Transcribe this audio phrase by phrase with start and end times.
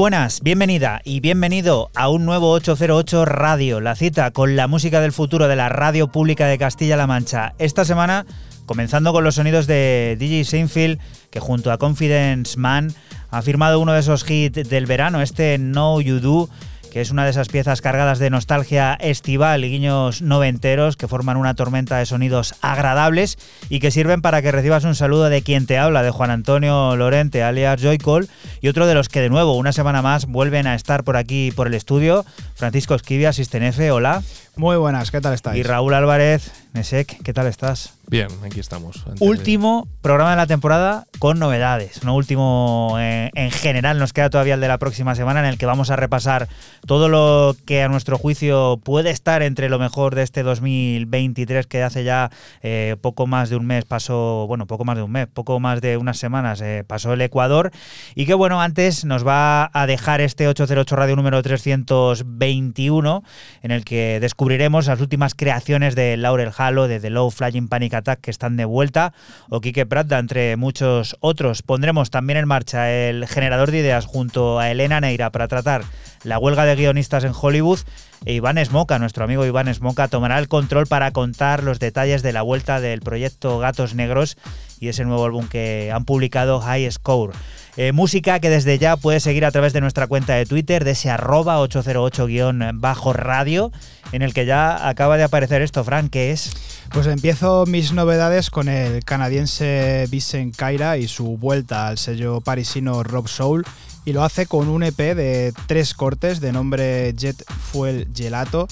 [0.00, 5.12] buenas, bienvenida y bienvenido a un nuevo 808 Radio, la cita con la música del
[5.12, 7.52] futuro de la radio pública de Castilla-La Mancha.
[7.58, 8.24] Esta semana,
[8.64, 10.98] comenzando con los sonidos de DJ Seinfeld,
[11.30, 12.94] que junto a Confidence Man
[13.28, 16.48] ha firmado uno de esos hits del verano, este No You Do,
[16.90, 21.36] que es una de esas piezas cargadas de nostalgia estival y guiños noventeros que forman
[21.36, 23.38] una tormenta de sonidos agradables
[23.68, 26.96] y que sirven para que recibas un saludo de quien te habla, de Juan Antonio
[26.96, 28.28] Lorente, alias Joycall,
[28.60, 31.52] y otro de los que de nuevo, una semana más, vuelven a estar por aquí,
[31.54, 34.22] por el estudio, Francisco Esquivia, Sistenefe, hola.
[34.56, 35.58] Muy buenas, ¿qué tal estáis?
[35.58, 37.94] Y Raúl Álvarez, Nesek ¿qué tal estás?
[38.08, 39.04] Bien, aquí estamos.
[39.20, 42.02] Último programa de la temporada con novedades.
[42.02, 45.58] No último eh, en general, nos queda todavía el de la próxima semana en el
[45.58, 46.48] que vamos a repasar
[46.86, 51.84] todo lo que a nuestro juicio puede estar entre lo mejor de este 2023 que
[51.84, 52.32] hace ya
[52.62, 55.80] eh, poco más de un mes pasó, bueno, poco más de un mes, poco más
[55.80, 57.70] de unas semanas eh, pasó el Ecuador
[58.16, 63.22] y que bueno, antes nos va a dejar este 808 Radio número 321
[63.62, 67.68] en el que descubrimos descubriremos las últimas creaciones de Laurel Halo, de The Low Flying
[67.68, 69.12] Panic Attack que están de vuelta,
[69.50, 71.60] o Kike Pratda, entre muchos otros.
[71.60, 75.82] Pondremos también en marcha el generador de ideas junto a Elena Neira para tratar
[76.24, 77.80] la huelga de guionistas en Hollywood.
[78.24, 82.32] E Iván Esmoca, nuestro amigo Iván Esmoca, tomará el control para contar los detalles de
[82.32, 84.38] la vuelta del proyecto Gatos Negros
[84.80, 87.32] y ese nuevo álbum que han publicado High Score.
[87.76, 90.90] Eh, música que desde ya puedes seguir a través de nuestra cuenta de Twitter, de
[90.92, 93.72] ese arroba 808-radio,
[94.12, 96.50] en el que ya acaba de aparecer esto, Frank, que es...
[96.92, 103.04] Pues empiezo mis novedades con el canadiense Vincent Kaira y su vuelta al sello parisino
[103.04, 103.64] Rob Soul
[104.04, 108.66] y lo hace con un EP de tres cortes de nombre Jet Fuel Gelato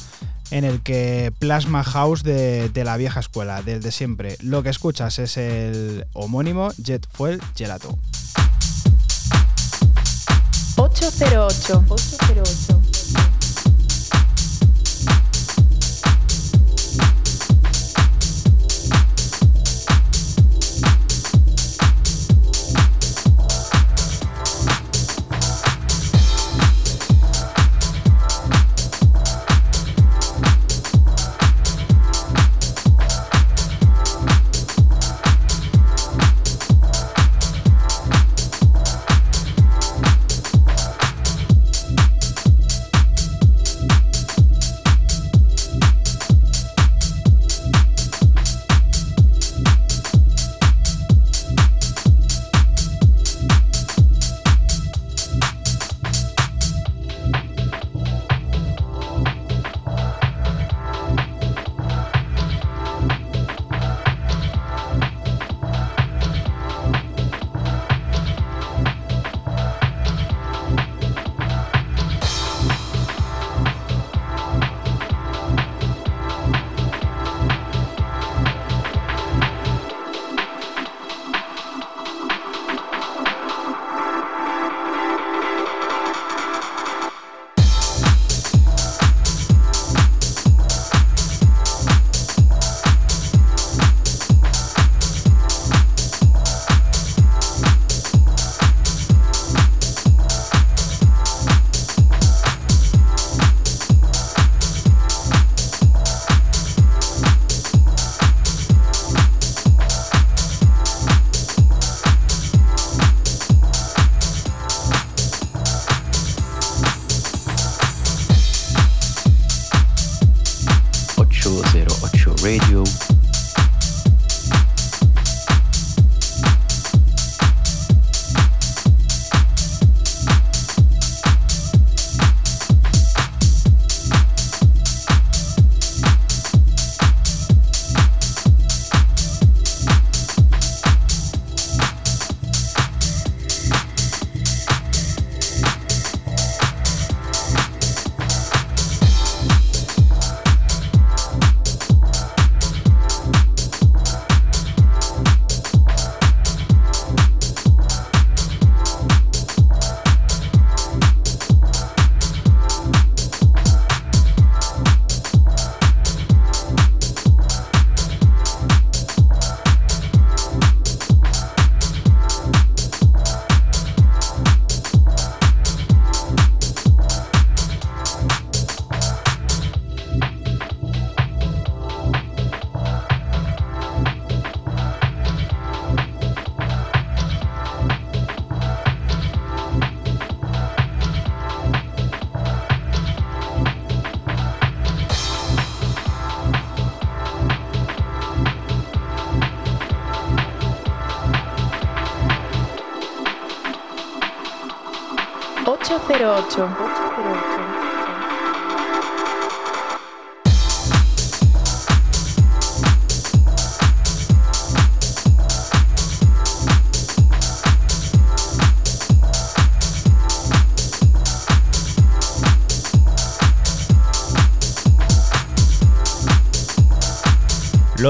[0.50, 4.36] en el que plasma house de, de la vieja escuela, del de siempre.
[4.40, 7.98] Lo que escuchas es el homónimo Jet Fuel Gelato.
[10.76, 11.84] 808.
[11.88, 13.37] 808.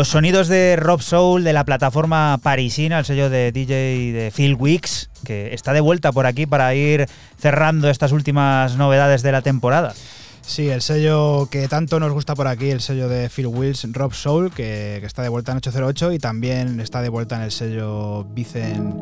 [0.09, 5.11] Sonidos de Rob Soul de la plataforma parisina, el sello de DJ de Phil Weeks,
[5.23, 7.07] que está de vuelta por aquí para ir
[7.39, 9.93] cerrando estas últimas novedades de la temporada.
[10.41, 14.15] Sí, el sello que tanto nos gusta por aquí, el sello de Phil Wills, Rob
[14.15, 18.25] Soul, que, está de vuelta en 808 y también está de vuelta en el sello
[18.25, 18.95] Vicen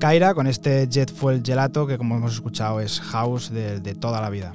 [0.00, 4.28] Kaira con este Jet Fuel Gelato que como hemos escuchado es house de toda la
[4.28, 4.54] vida.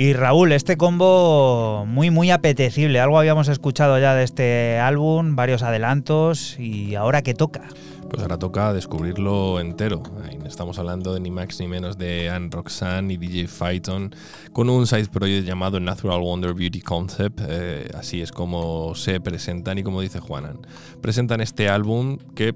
[0.00, 3.00] Y Raúl, este combo muy muy apetecible.
[3.00, 7.68] Algo habíamos escuchado ya de este álbum, varios adelantos y ahora que toca.
[8.08, 10.02] Pues ahora toca descubrirlo entero.
[10.24, 14.14] Ahí estamos hablando de ni más ni menos de Anne Roxanne y DJ Phaeton
[14.54, 17.38] con un side project llamado Natural Wonder Beauty Concept.
[17.46, 20.60] Eh, así es como se presentan y como dice Juanan.
[21.02, 22.54] Presentan este álbum que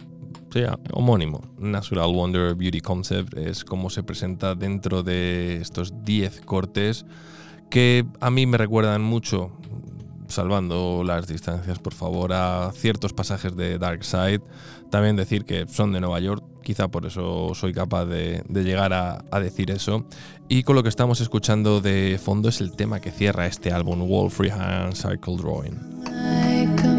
[0.50, 1.42] sea homónimo.
[1.58, 7.04] Natural Wonder Beauty Concept es como se presenta dentro de estos 10 cortes
[7.74, 9.50] que a mí me recuerdan mucho,
[10.28, 14.42] salvando las distancias por favor, a ciertos pasajes de Dark Side.
[14.92, 19.40] También decir que son de Nueva York, quizá por eso soy capaz de, llegar a,
[19.40, 20.06] decir eso.
[20.48, 24.08] Y con lo que estamos escuchando de fondo es el tema que cierra este álbum,
[24.08, 26.93] Wall Freehand Cycle Drawing.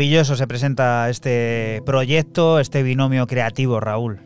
[0.00, 4.18] Maravilloso se presenta este proyecto, este binomio creativo, Raúl.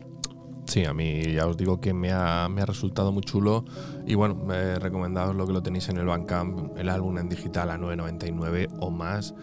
[0.67, 3.65] Sí, a mí ya os digo que me ha, me ha resultado muy chulo
[4.07, 7.69] y bueno, me recomendaos lo que lo tenéis en el Bandcamp, el álbum en digital
[7.71, 9.35] a 9.99 o más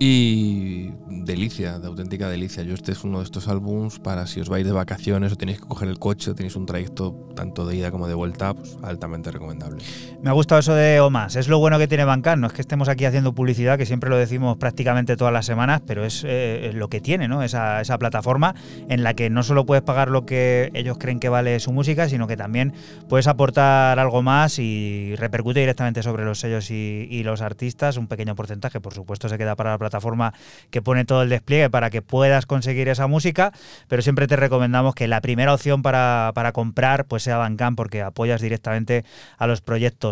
[0.00, 2.64] Y delicia, de auténtica delicia.
[2.64, 5.60] Yo este es uno de estos álbums para si os vais de vacaciones o tenéis
[5.60, 8.76] que coger el coche o tenéis un trayecto tanto de ida como de vuelta, pues
[8.82, 9.84] altamente recomendable.
[10.22, 11.36] Me ha gustado eso de Omas.
[11.36, 12.40] Es lo bueno que tiene Bancan.
[12.40, 15.82] No es que estemos aquí haciendo publicidad, que siempre lo decimos prácticamente todas las semanas,
[15.86, 17.42] pero es eh, lo que tiene, ¿no?
[17.42, 18.54] Esa, esa plataforma
[18.88, 22.08] en la que no solo puedes pagar lo que ellos creen que vale su música,
[22.08, 22.72] sino que también
[23.08, 27.96] puedes aportar algo más y repercute directamente sobre los sellos y, los artistas.
[27.96, 30.32] Un pequeño porcentaje, por supuesto, se queda para la plataforma
[30.70, 33.52] que pone todo el despliegue para que puedas conseguir esa música,
[33.88, 38.40] pero siempre te recomendamos que la primera opción para, comprar pues sea Bandcamp porque apoyas
[38.40, 39.04] directamente
[39.38, 40.05] a los proyectos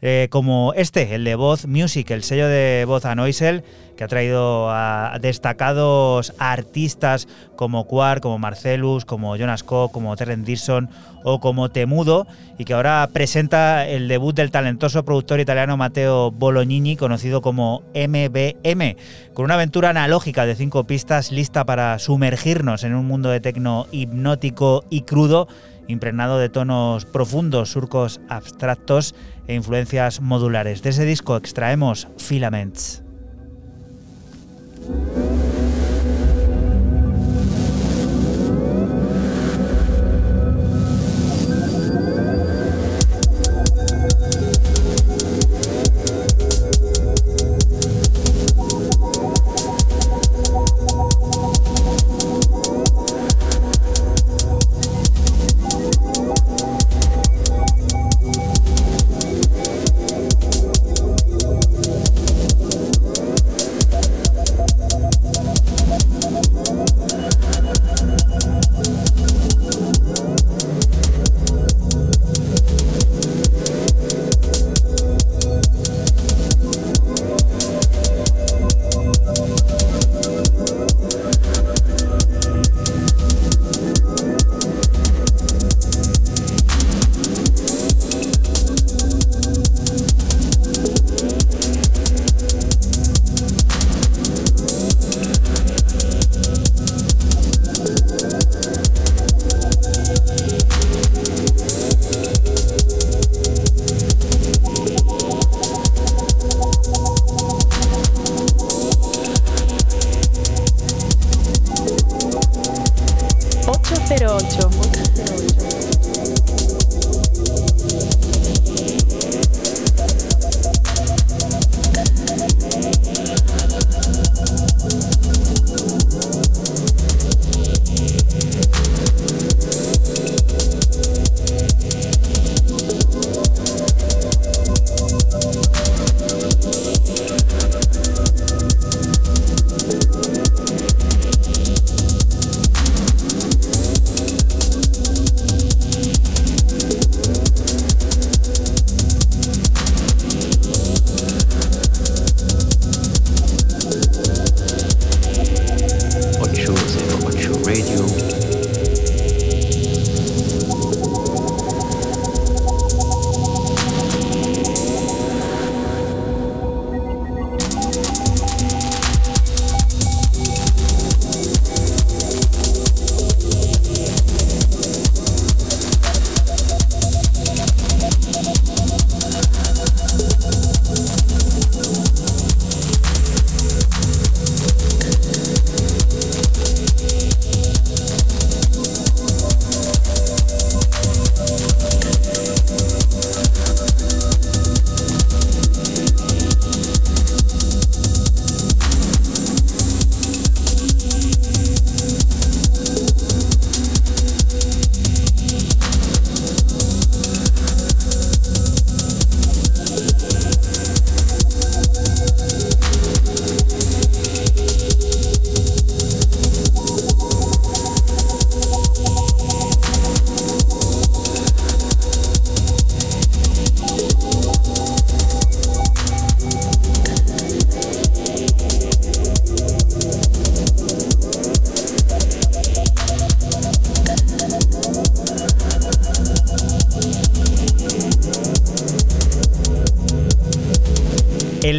[0.00, 3.62] eh, como este, el de Voz Music, el sello de Voz a Noisel,
[3.98, 7.26] que ha traído a destacados artistas
[7.56, 10.88] como Quark, como Marcelus, como Jonas Koch, como Terren Dixon
[11.24, 12.28] o como Temudo,
[12.58, 18.96] y que ahora presenta el debut del talentoso productor italiano Matteo Bolognini, conocido como MBM,
[19.34, 23.88] con una aventura analógica de cinco pistas lista para sumergirnos en un mundo de tecno
[23.90, 25.48] hipnótico y crudo,
[25.88, 29.14] impregnado de tonos profundos, surcos abstractos
[29.48, 30.82] e influencias modulares.
[30.82, 33.02] De ese disco extraemos Filaments.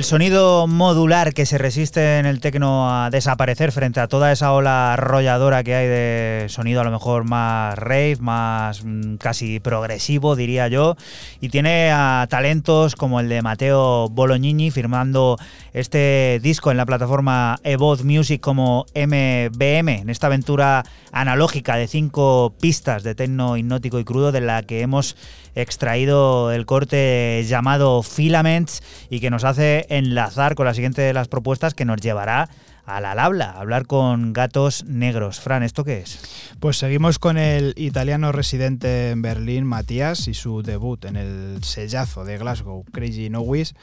[0.10, 4.94] Sonido modular que se resiste en el tecno a desaparecer frente a toda esa ola
[4.94, 10.68] arrolladora que hay de sonido a lo mejor más rave, más mm, casi progresivo diría
[10.68, 10.96] yo,
[11.42, 15.38] y tiene a talentos como el de Mateo Bolognini firmando
[15.74, 22.52] este disco en la plataforma Evoth Music como MBM, en esta aventura analógica de cinco
[22.60, 25.16] pistas de tecno hipnótico y crudo de la que hemos
[25.56, 31.28] extraído el corte llamado Filaments y que nos hace enlazar con la siguiente de las
[31.28, 32.50] propuestas que nos llevará
[32.90, 35.40] al habla, a hablar con gatos negros.
[35.40, 36.20] Fran, ¿esto qué es?
[36.60, 42.26] Pues seguimos con el italiano residente en Berlín, Matías, y su debut en el sellazo
[42.26, 43.74] de Glasgow, Crazy No Wish,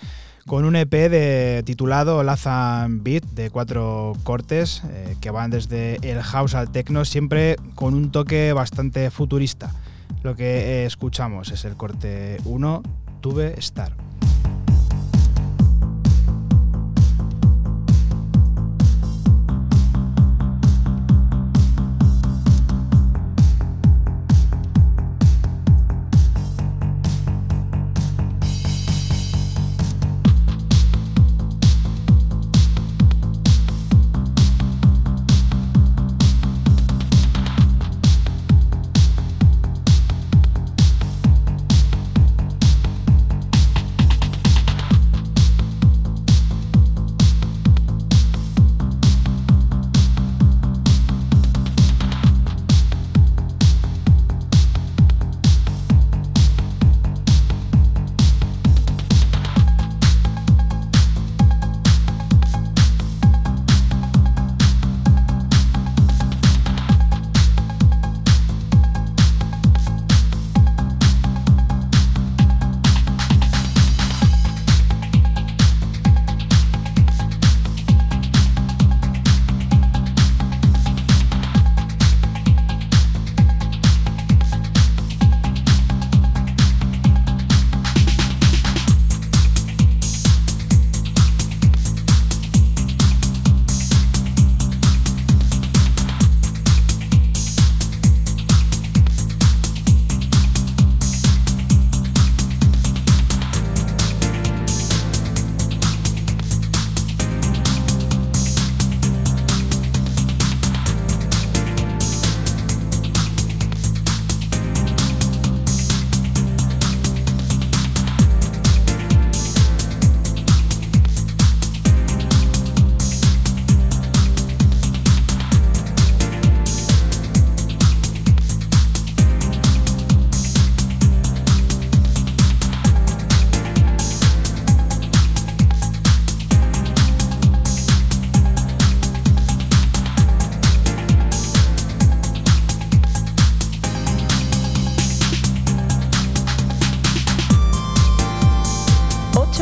[0.47, 6.55] con un EP titulado Lazan Beat de cuatro cortes eh, que van desde el house
[6.55, 9.73] al techno, siempre con un toque bastante futurista.
[10.23, 12.83] Lo que eh, escuchamos es el corte 1,
[13.21, 14.06] Tuve Star.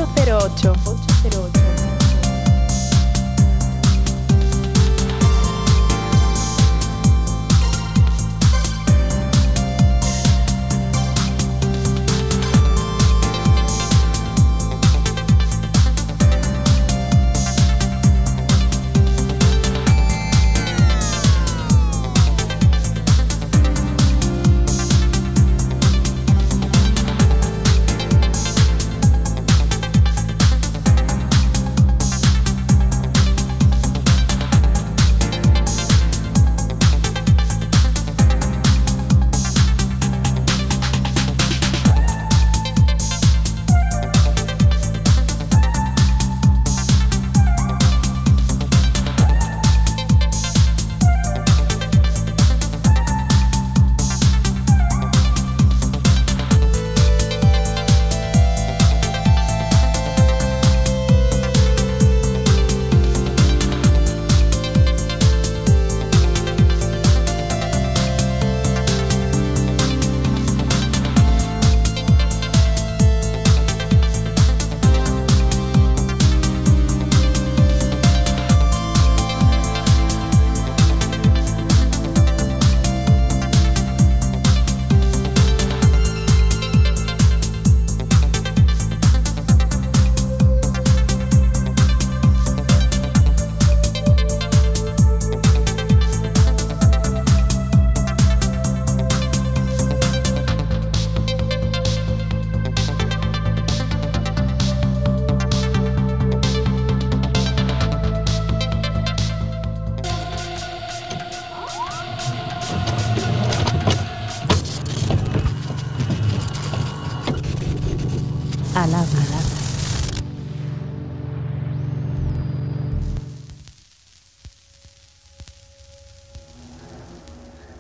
[0.04, 0.76] 808.
[1.22, 1.63] 808.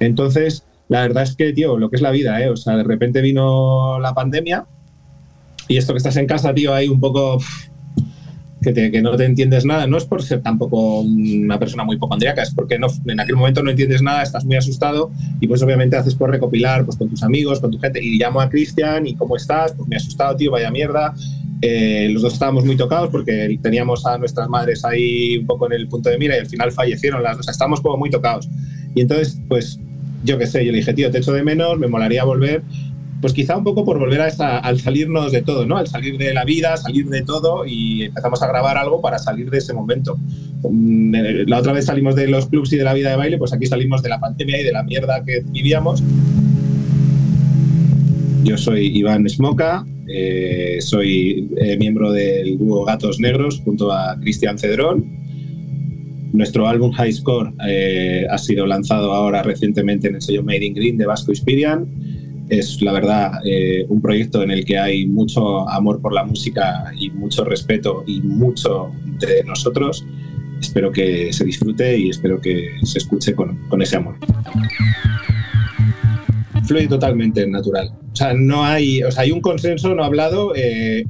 [0.06, 2.50] Entonces, la verdad es que, tío, lo que es la vida, ¿eh?
[2.50, 4.66] O sea, de repente vino la pandemia
[5.68, 7.38] y esto que estás en casa, tío, ahí un poco
[8.62, 9.86] que, te- que no te entiendes nada.
[9.86, 13.62] No es por ser tampoco una persona muy hipocondríaca, es porque no, en aquel momento
[13.62, 17.22] no entiendes nada, estás muy asustado y pues obviamente haces por recopilar pues, con tus
[17.22, 18.02] amigos, con tu gente.
[18.02, 19.72] Y llamo a Cristian y ¿cómo estás?
[19.74, 21.14] Pues me he asustado, tío, vaya mierda.
[21.62, 25.72] Eh, los dos estábamos muy tocados porque teníamos a nuestras madres ahí un poco en
[25.72, 27.40] el punto de mira y al final fallecieron las dos.
[27.40, 28.48] O sea, estábamos como muy tocados.
[28.94, 29.78] Y entonces, pues
[30.24, 32.62] yo qué sé, yo le dije, tío, te echo de menos, me molaría volver.
[33.20, 35.78] Pues quizá un poco por volver a esa, al salirnos de todo, ¿no?
[35.78, 39.48] Al salir de la vida, salir de todo y empezamos a grabar algo para salir
[39.50, 40.18] de ese momento.
[40.68, 43.38] Mm, eh, La otra vez salimos de los clubs y de la vida de baile,
[43.38, 46.02] pues aquí salimos de la pandemia y de la mierda que vivíamos.
[48.42, 54.58] Yo soy Iván Smoka, eh, soy eh, miembro del dúo Gatos Negros junto a Cristian
[54.58, 55.23] Cedrón.
[56.34, 60.74] Nuestro álbum High Score eh, ha sido lanzado ahora recientemente en el sello Made in
[60.74, 61.86] Green de Vasco Inspirian.
[62.48, 66.92] Es la verdad eh, un proyecto en el que hay mucho amor por la música
[66.98, 70.04] y mucho respeto y mucho de nosotros.
[70.60, 74.16] Espero que se disfrute y espero que se escuche con, con ese amor.
[76.66, 77.92] Fluye totalmente natural.
[78.12, 80.52] O sea, no hay, o sea, hay un consenso no hablado.
[80.56, 81.04] eh,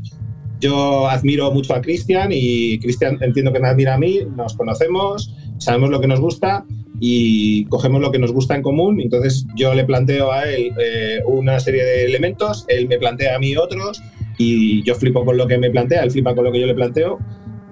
[0.64, 5.34] yo admiro mucho a Cristian y Cristian entiendo que me admira a mí, nos conocemos,
[5.58, 6.64] sabemos lo que nos gusta
[7.00, 8.98] y cogemos lo que nos gusta en común.
[8.98, 13.38] Entonces yo le planteo a él eh, una serie de elementos, él me plantea a
[13.38, 14.00] mí otros
[14.38, 16.74] y yo flipo con lo que me plantea, él flipa con lo que yo le
[16.74, 17.18] planteo.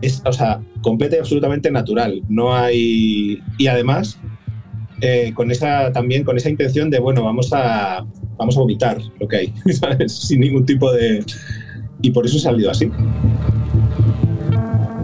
[0.03, 2.23] Es, o sea, completa y absolutamente natural.
[2.29, 3.39] No hay...
[3.57, 4.19] Y además,
[5.01, 8.05] eh, con esa también con esa intención de, bueno, vamos a,
[8.37, 10.13] vamos a vomitar lo que hay, ¿sabes?
[10.13, 11.25] Sin ningún tipo de...
[12.03, 12.91] Y por eso ha salido así.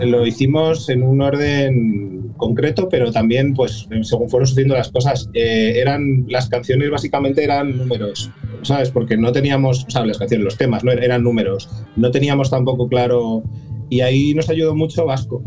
[0.00, 5.74] Lo hicimos en un orden concreto, pero también, pues, según fueron sucediendo las cosas, eh,
[5.76, 8.30] eran las canciones básicamente eran números,
[8.62, 8.90] ¿sabes?
[8.90, 11.68] Porque no teníamos, sea, las canciones, los temas, no eran números.
[11.96, 13.42] No teníamos tampoco claro.
[13.90, 15.42] Y ahí nos ayudó mucho Vasco.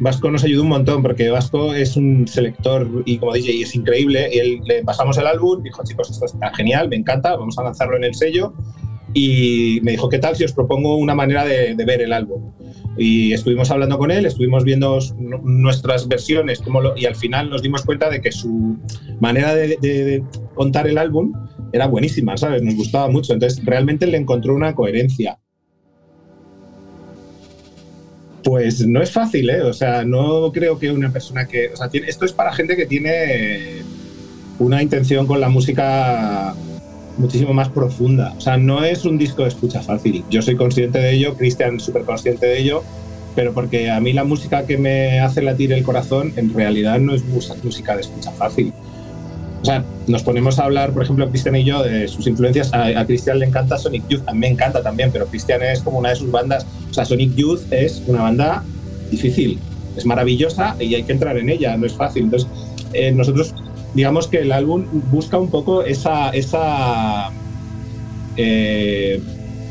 [0.00, 4.28] Vasco nos ayudó un montón porque Vasco es un selector y como DJ es increíble.
[4.32, 7.64] Y él, le pasamos el álbum, dijo, chicos, esto está genial, me encanta, vamos a
[7.64, 8.54] lanzarlo en el sello.
[9.14, 12.52] Y me dijo, ¿qué tal si os propongo una manera de, ver el álbum?
[12.96, 16.60] Y estuvimos hablando con él, estuvimos viendo nu- nuestras versiones
[16.96, 18.76] y al final nos dimos cuenta de que su
[19.20, 20.22] manera de, de- de
[20.54, 21.32] contar el álbum
[21.72, 22.62] era buenísima, ¿sabes?
[22.62, 23.32] Nos gustaba mucho.
[23.32, 25.38] Entonces, realmente le encontró una coherencia.
[28.44, 29.62] Pues no es fácil, ¿eh?
[29.62, 31.68] O sea, no creo que una persona que...
[31.72, 33.82] O sea, tiene- esto es para gente que tiene
[34.58, 36.54] una intención con la música
[37.18, 38.34] muchísimo más profunda.
[38.36, 40.24] O sea, no es un disco de escucha fácil.
[40.30, 42.82] Yo soy consciente de ello, Cristian súper consciente de ello,
[43.34, 47.14] pero porque a mí la música que me hace latir el corazón en realidad no
[47.14, 48.72] es música de escucha fácil.
[49.60, 52.72] O sea, nos ponemos a hablar, por ejemplo, Cristian y yo, de sus influencias.
[52.72, 55.82] A, a Cristian le encanta Sonic Youth, a mí me encanta también, pero Cristian es
[55.82, 56.64] como una de sus bandas.
[56.90, 58.62] O sea, Sonic Youth es una banda
[59.10, 59.58] difícil,
[59.96, 62.24] es maravillosa y hay que entrar en ella, no es fácil.
[62.24, 62.48] Entonces,
[62.92, 63.54] eh, nosotros,
[63.98, 67.32] digamos que el álbum busca un poco esa, esa
[68.36, 69.20] eh,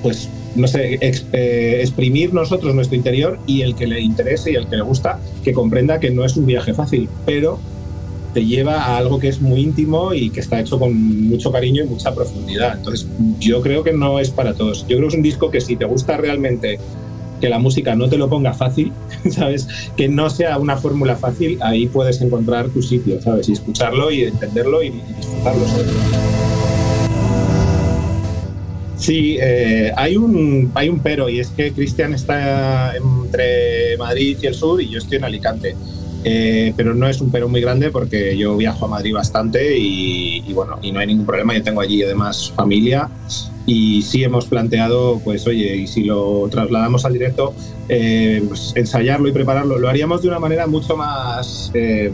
[0.04, 4.68] pues, no sé, eh, exprimir nosotros nuestro interior y el que le interese y el
[4.68, 7.58] que le gusta, que comprenda que no es un viaje fácil, pero
[8.34, 11.86] te lleva a algo que es muy íntimo y que está hecho con mucho cariño
[11.86, 12.80] y mucha profundidad.
[12.80, 13.08] Entonces,
[13.40, 14.82] yo creo que no es para todos.
[14.90, 16.80] Yo creo que es un disco que si te gusta realmente
[17.40, 18.92] que la música no te lo ponga fácil,
[19.30, 19.68] ¿sabes?
[19.96, 23.50] Que no sea una fórmula fácil, ahí puedes encontrar tu sitio, ¿sabes?
[23.50, 25.66] Y escucharlo y entenderlo y, disfrutarlo.
[25.68, 25.88] ¿sabes?
[28.98, 34.48] Sí, eh, hay, un, hay un pero y es que Cristian está entre Madrid y
[34.48, 35.76] el sur y yo estoy en Alicante.
[36.24, 40.44] Eh, pero no es un pero muy grande porque yo viajo a Madrid bastante y,
[40.46, 41.54] y bueno, y no hay ningún problema.
[41.54, 43.10] Yo tengo allí además familia
[43.68, 47.54] y sí hemos planteado, pues oye, y si lo trasladamos al directo,
[47.90, 49.78] eh, pues, ensayarlo y prepararlo.
[49.78, 52.10] Lo haríamos de una manera mucho más, eh,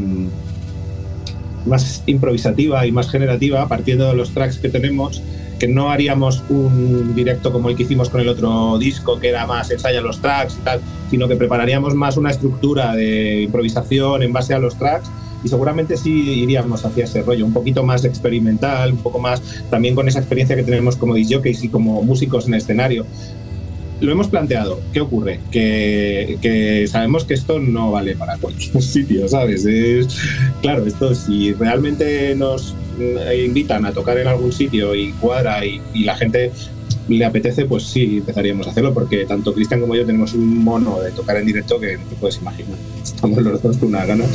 [1.68, 5.22] más improvisativa y más generativa, partiendo de los tracks que tenemos
[5.60, 9.46] que no haríamos un directo como el que hicimos con el otro disco, que era
[9.46, 14.34] más ensaya los tracks y tal, sino que prepararíamos más una estructura de improvisación en
[14.34, 15.10] base a los tracks
[15.44, 19.96] y seguramente sí iríamos hacia ese rollo, un poquito más experimental, un poco más también
[19.96, 23.06] con esa experiencia que tenemos como disjockeys y como músicos en escenario.
[24.02, 24.82] Lo hemos planteado.
[24.92, 25.40] ¿Qué ocurre?
[25.50, 29.66] Que, que sabemos que esto no vale para cualquier sitio, ¿sabes?
[29.66, 30.18] Es,
[30.62, 35.82] claro, esto si realmente nos eh, invitan a tocar en algún sitio y cuadra y,
[35.94, 36.52] y la gente
[37.08, 41.00] le apetece, pues sí, empezaríamos a hacerlo, porque tanto Cristian como yo tenemos un mono
[41.02, 42.78] de tocar en directo que no te puedes imaginar.
[43.04, 44.30] Estamos los dos con unas ganas.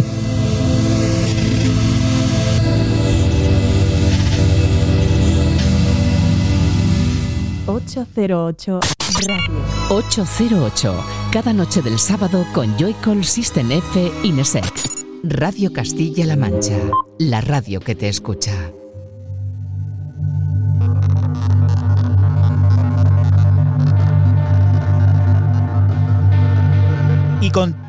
[7.79, 8.81] ...808
[9.29, 9.63] Radio.
[9.91, 10.95] 808,
[11.31, 14.65] cada noche del sábado con Joycall System F Inesec.
[15.23, 16.77] Radio Castilla-La Mancha,
[17.21, 18.53] la radio que te escucha.
[27.41, 27.88] Y con.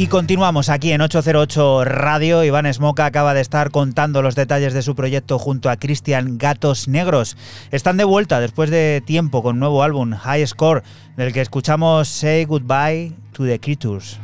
[0.00, 2.42] Y continuamos aquí en 808 Radio.
[2.42, 6.88] Iván Smoka acaba de estar contando los detalles de su proyecto junto a Cristian Gatos
[6.88, 7.36] Negros.
[7.70, 10.84] Están de vuelta después de tiempo con nuevo álbum, High Score,
[11.18, 14.18] del que escuchamos Say Goodbye to the Creatures.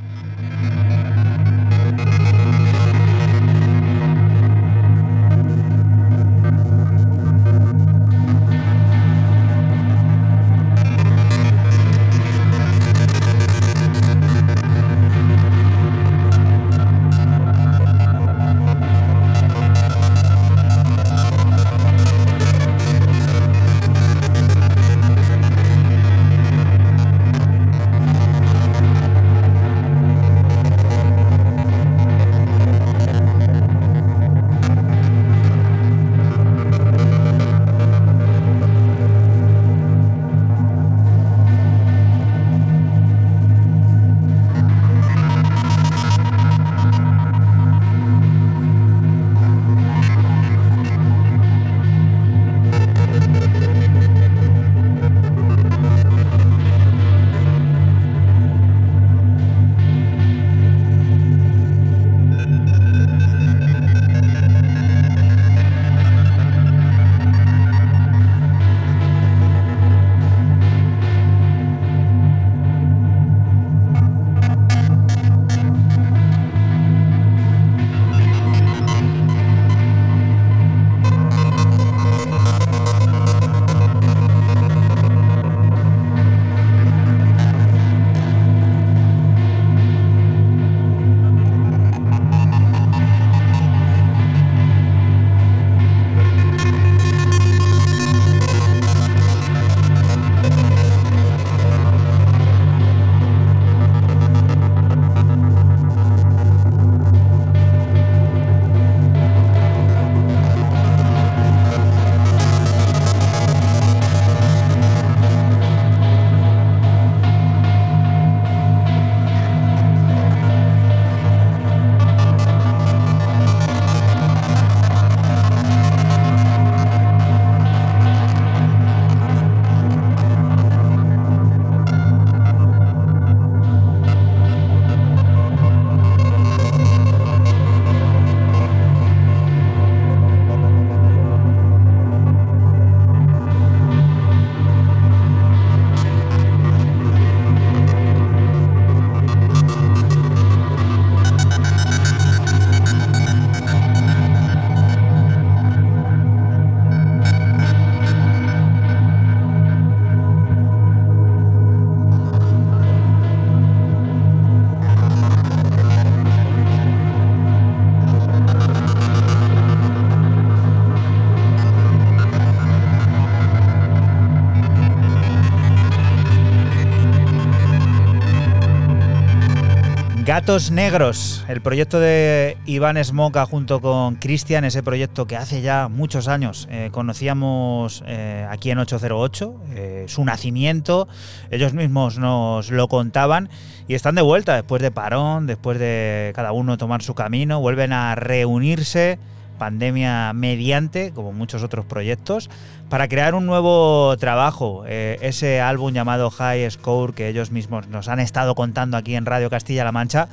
[180.47, 186.29] Negros, el proyecto de Iván Smoka junto con Cristian, ese proyecto que hace ya muchos
[186.29, 191.09] años eh, conocíamos eh, aquí en 808, eh, su nacimiento,
[191.51, 193.51] ellos mismos nos lo contaban
[193.89, 197.93] y están de vuelta después de parón, después de cada uno tomar su camino, vuelven
[197.93, 199.19] a reunirse,
[199.57, 202.51] pandemia mediante, como muchos otros proyectos,
[202.89, 208.09] para crear un nuevo trabajo, eh, ese álbum llamado High Score que ellos mismos nos
[208.09, 210.29] han estado contando aquí en Radio Castilla-La Mancha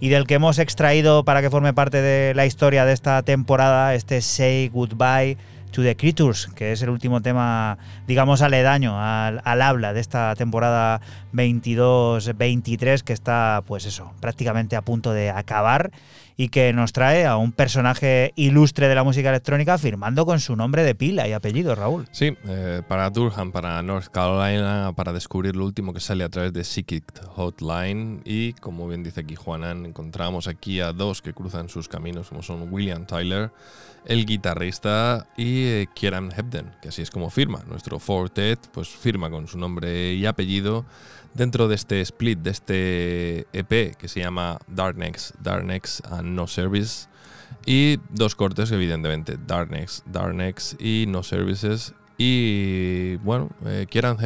[0.00, 3.94] y del que hemos extraído para que forme parte de la historia de esta temporada,
[3.94, 5.36] este Say Goodbye
[5.72, 10.34] to the Creatures, que es el último tema, digamos, aledaño al, al habla de esta
[10.34, 11.00] temporada
[11.34, 15.90] 22-23 que está, pues eso, prácticamente a punto de acabar
[16.36, 20.54] y que nos trae a un personaje ilustre de la música electrónica firmando con su
[20.54, 22.06] nombre de pila y apellido, Raúl.
[22.12, 26.52] Sí, eh, para Durham, para North Carolina, para descubrir lo último que sale a través
[26.52, 27.04] de Psychic
[27.36, 28.20] Hotline.
[28.24, 32.42] Y como bien dice aquí Juanan, encontramos aquí a dos que cruzan sus caminos, como
[32.42, 33.50] son William Tyler,
[34.04, 37.62] el guitarrista, y eh, Kieran Hebden, que así es como firma.
[37.66, 40.84] Nuestro Fortet, pues firma con su nombre y apellido
[41.36, 47.08] dentro de este split, de este EP que se llama Darknex, Darknex and No Service.
[47.64, 51.94] Y dos cortes, evidentemente, Darknex, Darknex y No Services.
[52.18, 54.16] Y bueno, eh, Kieran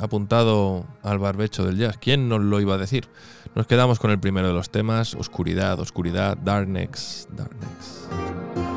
[0.00, 1.96] apuntado al barbecho del jazz.
[1.98, 3.08] ¿Quién nos lo iba a decir?
[3.54, 8.71] Nos quedamos con el primero de los temas, Oscuridad, Oscuridad, Darknex, Darknex.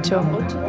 [0.00, 0.59] Ocho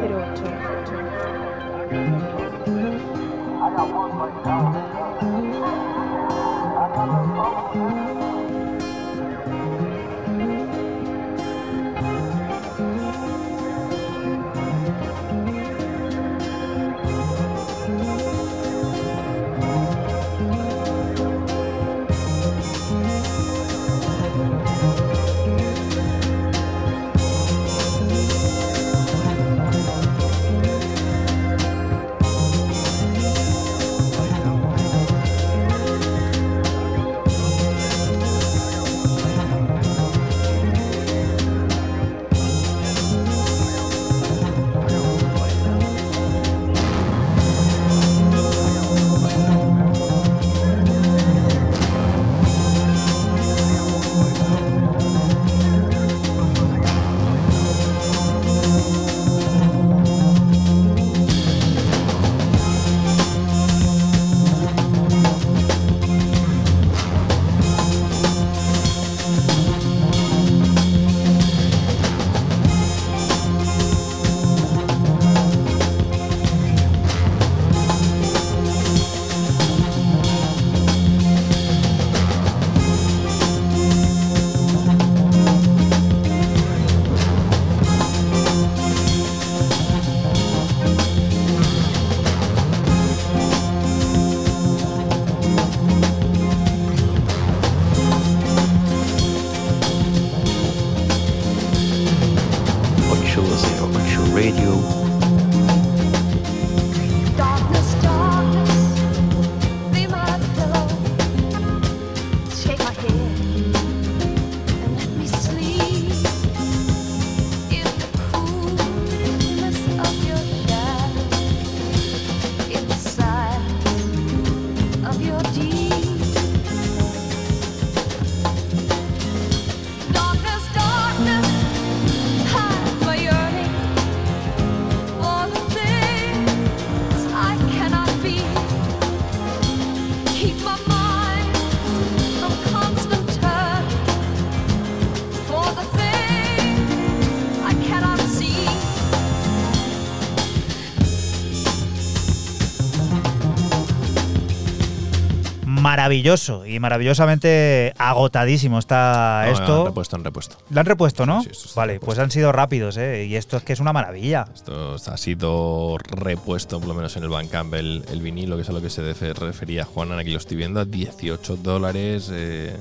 [156.15, 159.79] Maravilloso y maravillosamente agotadísimo está No, esto.
[159.79, 160.57] han repuesto, han repuesto.
[160.69, 161.41] ¿Lo han repuesto, no?
[161.41, 162.05] Sí, está vale, repuesto.
[162.05, 163.25] pues han sido rápidos, ¿eh?
[163.27, 164.45] Y esto es que es una maravilla.
[164.53, 168.69] Esto ha sido repuesto, por lo menos en el Bandcamp, el, el vinilo, que es
[168.69, 172.75] a lo que se refería Juan, aquí lo estoy viendo, a 18 dólares eh,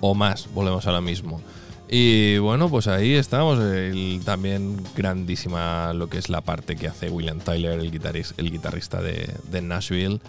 [0.00, 1.42] o más, volvemos ahora mismo.
[1.90, 3.58] Y bueno, pues ahí estamos.
[3.58, 8.52] El- también grandísima lo que es la parte que hace William Tyler, el, guitarris- el
[8.52, 10.20] guitarrista de, de Nashville.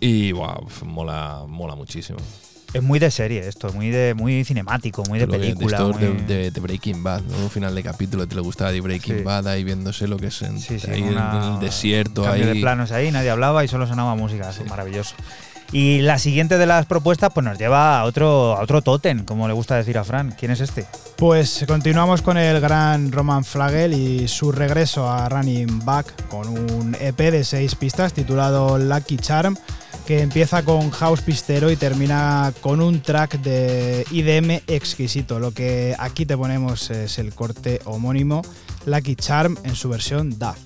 [0.00, 2.18] Y wow, mola, mola muchísimo.
[2.74, 5.80] Es muy de serie esto, muy de muy cinemático, muy de Lo película.
[5.84, 7.38] muy- de, de- de Breaking Bad, ¿no?
[7.44, 9.22] Un final de capítulo te le gustaba de Breaking Sí.
[9.22, 12.28] Bad ahí viéndose lo que es en, Sí, sí, ahí en el desierto.
[12.28, 12.42] ahí.
[12.42, 14.62] de planos ahí, nadie hablaba y solo sonaba música, Sí.
[14.68, 15.14] maravilloso.
[15.72, 19.48] Y la siguiente de las propuestas pues nos lleva a otro, a otro tótem, como
[19.48, 20.34] le gusta decir a Fran.
[20.38, 20.86] ¿Quién es este?
[21.16, 26.96] Pues continuamos con el gran Roman Flagel y su regreso a Running Back con un
[27.00, 29.56] EP de seis pistas titulado Lucky Charm,
[30.06, 35.40] que empieza con house pistero y termina con un track de IDM exquisito.
[35.40, 38.42] Lo que aquí te ponemos es el corte homónimo
[38.84, 40.58] Lucky Charm en su versión DAF.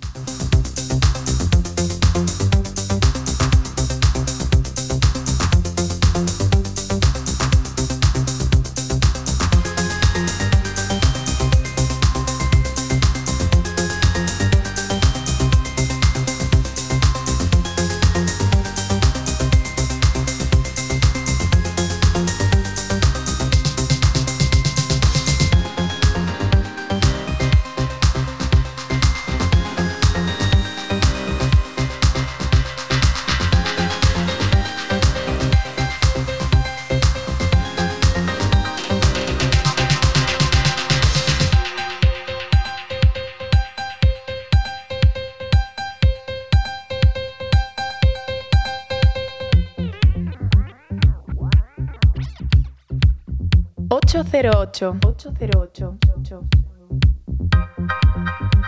[54.41, 54.99] 808.
[55.03, 55.99] 808.
[56.17, 58.60] 808.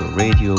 [0.00, 0.54] Radio.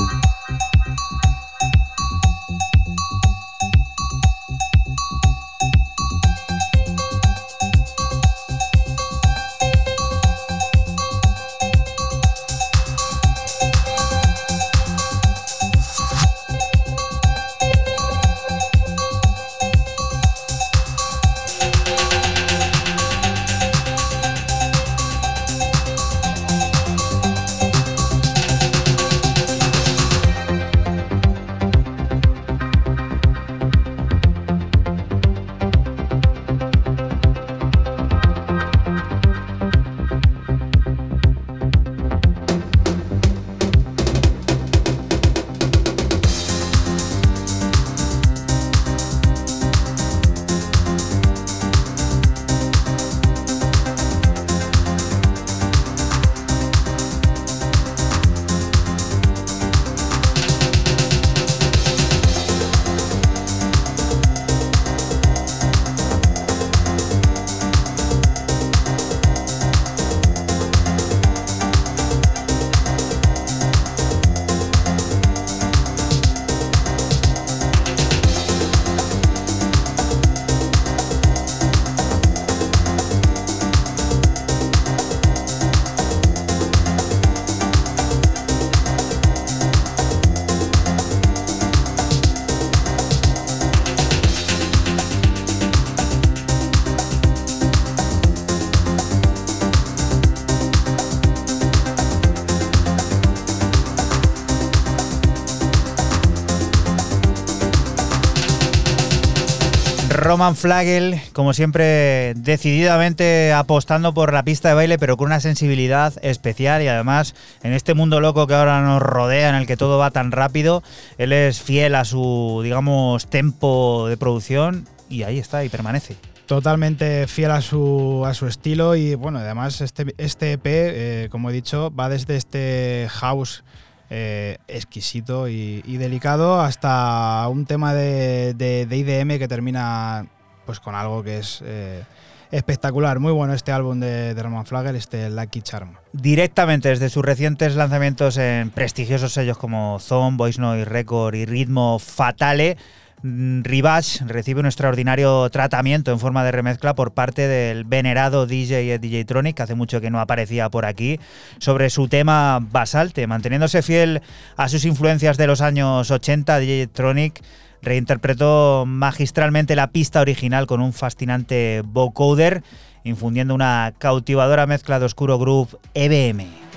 [110.32, 116.14] Roman Flagel, como siempre, decididamente apostando por la pista de baile, pero con una sensibilidad
[116.22, 119.98] especial y además en este mundo loco que ahora nos rodea, en el que todo
[119.98, 120.84] va tan rápido,
[121.18, 126.16] él es fiel a su, digamos, tempo de producción y ahí está y permanece.
[126.46, 131.50] Totalmente fiel a su, a su estilo y bueno, además este, este EP, eh, como
[131.50, 133.66] he dicho, va desde este house
[134.14, 138.54] eh, exquisito y, delicado hasta un tema de,
[138.90, 140.28] IDM que termina
[140.66, 142.04] pues con algo que es eh,
[142.52, 143.20] espectacular.
[143.20, 145.96] Muy bueno este álbum de, de Roman Flagel, este Lucky Charm.
[146.12, 151.98] Directamente desde sus recientes lanzamientos en prestigiosos sellos como Zone, Voice Noise Record y Ritmo
[151.98, 152.76] Fatale,
[153.24, 159.00] mm, Rivage recibe un extraordinario tratamiento en forma de remezcla por parte del venerado DJ
[159.00, 161.20] DJ Tronic, que hace mucho que no aparecía por aquí,
[161.60, 164.22] sobre su tema Basalte, manteniéndose fiel
[164.58, 167.42] a sus influencias de los años 80, DJ Tronic
[167.82, 172.64] reinterpretó magistralmente la pista original con un fascinante vocoder,
[173.04, 176.71] infundiendo una cautivadora mezcla de oscuro groove EBM.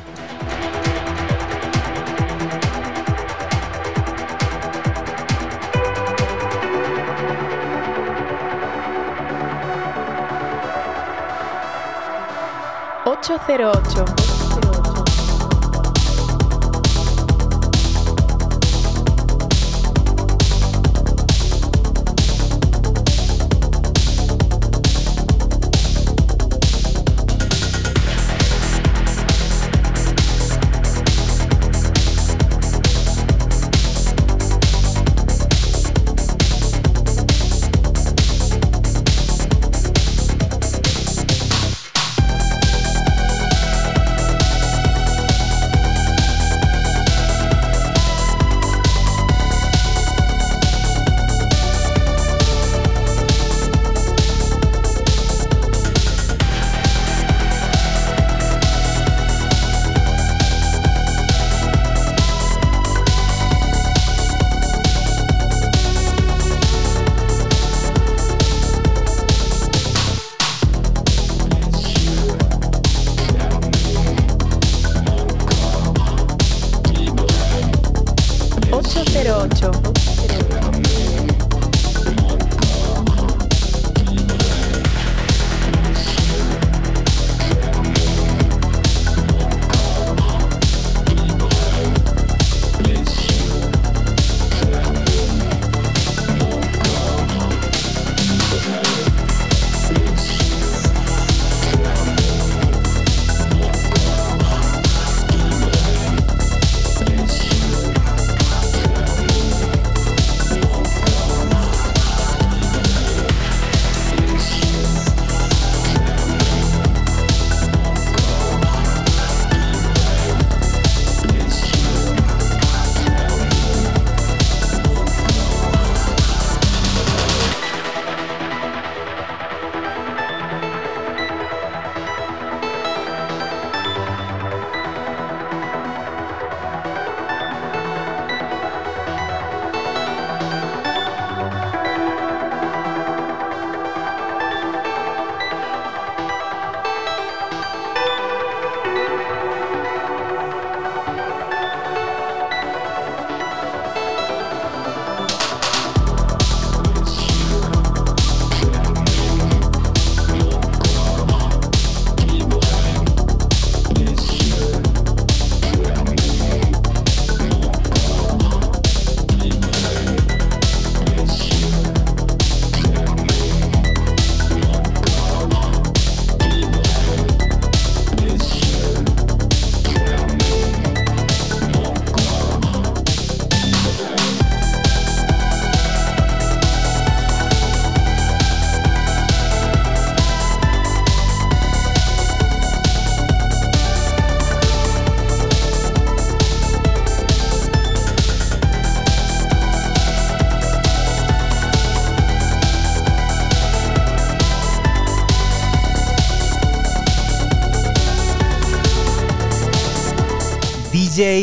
[13.27, 14.34] 808.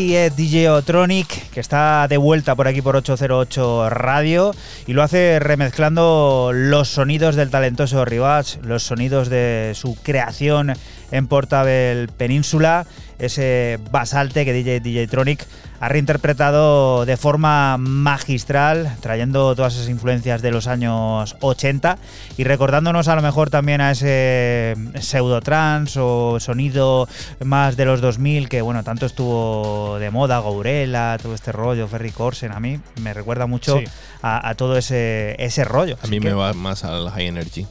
[0.01, 4.51] Es DJ Otronic, que está de vuelta por aquí por 808 Radio
[4.87, 10.73] y lo hace remezclando los sonidos del talentoso Rivas, los sonidos de su creación
[11.11, 12.87] en Portable Península,
[13.19, 15.45] ese basalte que DJ DJ Tronic
[15.81, 21.97] ha reinterpretado de forma magistral, trayendo todas esas influencias de los años 80
[22.37, 27.07] y recordándonos a lo mejor también a ese pseudotrans o sonido
[27.43, 32.11] más de los 2000 que bueno, tanto estuvo de moda, Gourela, todo este rollo, Ferry
[32.11, 33.85] Corsen, a mí me recuerda mucho Sí.
[34.21, 35.95] a, a todo ese, ese rollo.
[35.95, 37.65] A Así mí que- me va más al high energy.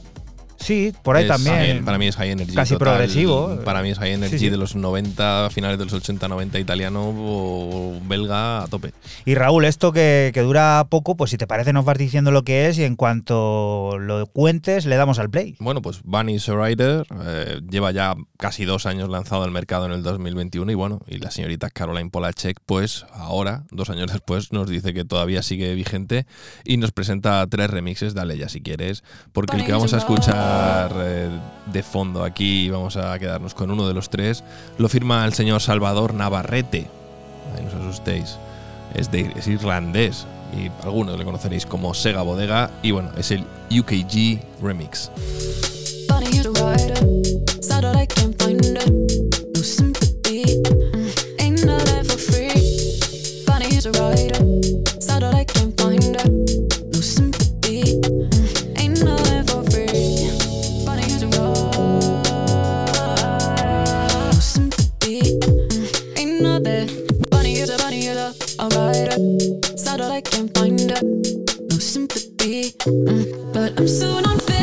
[0.61, 1.55] Sí, por ahí Es también.
[1.55, 2.53] high- para mí es High Energy.
[2.53, 2.87] Casi total.
[2.87, 3.59] progresivo.
[3.65, 4.49] Para mí es High Energy Sí, sí.
[4.49, 8.93] de los 90, finales de los 80-90 italiano o belga a tope.
[9.25, 12.43] Y Raúl, esto que, que dura poco, pues si te parece nos vas diciendo lo
[12.43, 15.55] que es y en cuanto lo cuentes le damos al play.
[15.59, 20.03] Bueno, pues Bunny Rider eh, lleva ya casi dos años lanzado al mercado en el
[20.03, 24.93] 2021 y bueno, y la señorita Caroline Polachek, pues ahora, dos años después, nos dice
[24.93, 26.25] que todavía sigue vigente
[26.63, 30.50] y nos presenta tres remixes, dale ya si quieres, porque el que vamos a escuchar
[30.95, 31.29] eh,
[31.65, 32.23] de fondo.
[32.23, 34.43] Aquí, vamos a quedarnos con uno de los tres,
[34.77, 36.87] lo firma el señor Salvador Navarrete,
[37.55, 38.37] ahí no os asustéis,
[38.93, 43.45] es, de, es irlandés y algunos le conoceréis como Sega Bodega y bueno, es el
[43.71, 45.09] UKG Remix.
[69.39, 71.03] Ride that I can't find it.
[71.69, 72.71] No sympathy.
[72.85, 74.60] Mm, But I'm soon on physical.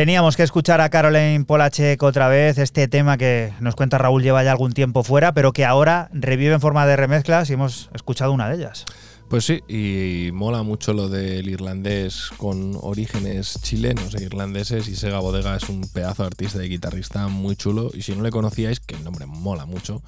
[0.00, 4.42] Teníamos que escuchar a Caroline Polachek otra vez, este tema que nos cuenta Raúl lleva
[4.42, 8.32] ya algún tiempo fuera, pero que ahora revive en forma de remezclas y hemos escuchado
[8.32, 8.86] una de ellas.
[9.28, 15.18] Pues sí, y mola mucho lo del irlandés con orígenes chilenos e irlandeses y Sega
[15.18, 18.80] Bodega es un pedazo de artista y guitarrista muy chulo y si no le conocíais,
[18.80, 20.02] que el nombre mola mucho,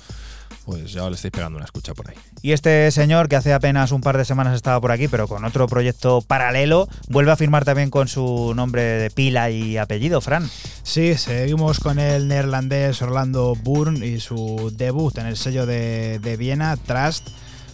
[0.64, 2.16] pues ya le estáis pegando una escucha por ahí.
[2.42, 5.44] Y este señor, que hace apenas un par de semanas estaba por aquí, pero con
[5.44, 10.48] otro proyecto paralelo, vuelve a firmar también con su nombre de pila y apellido, Fran.
[10.82, 16.36] Sí, seguimos con el neerlandés Orlando Bourne y su debut en el sello de, de
[16.36, 17.28] Viena, Trust,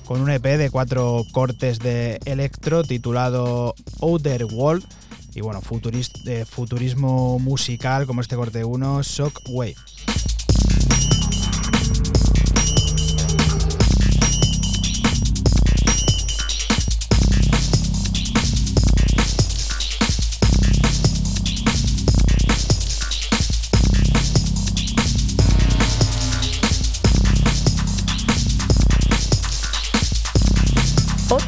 [0.04, 4.84] con un EP de cuatro cortes de electro titulado Outer World
[5.34, 5.60] y bueno,
[6.24, 9.76] de futurismo musical como este corte 1, Shockwave.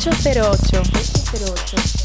[0.00, 0.72] 808.
[0.72, 1.99] 808.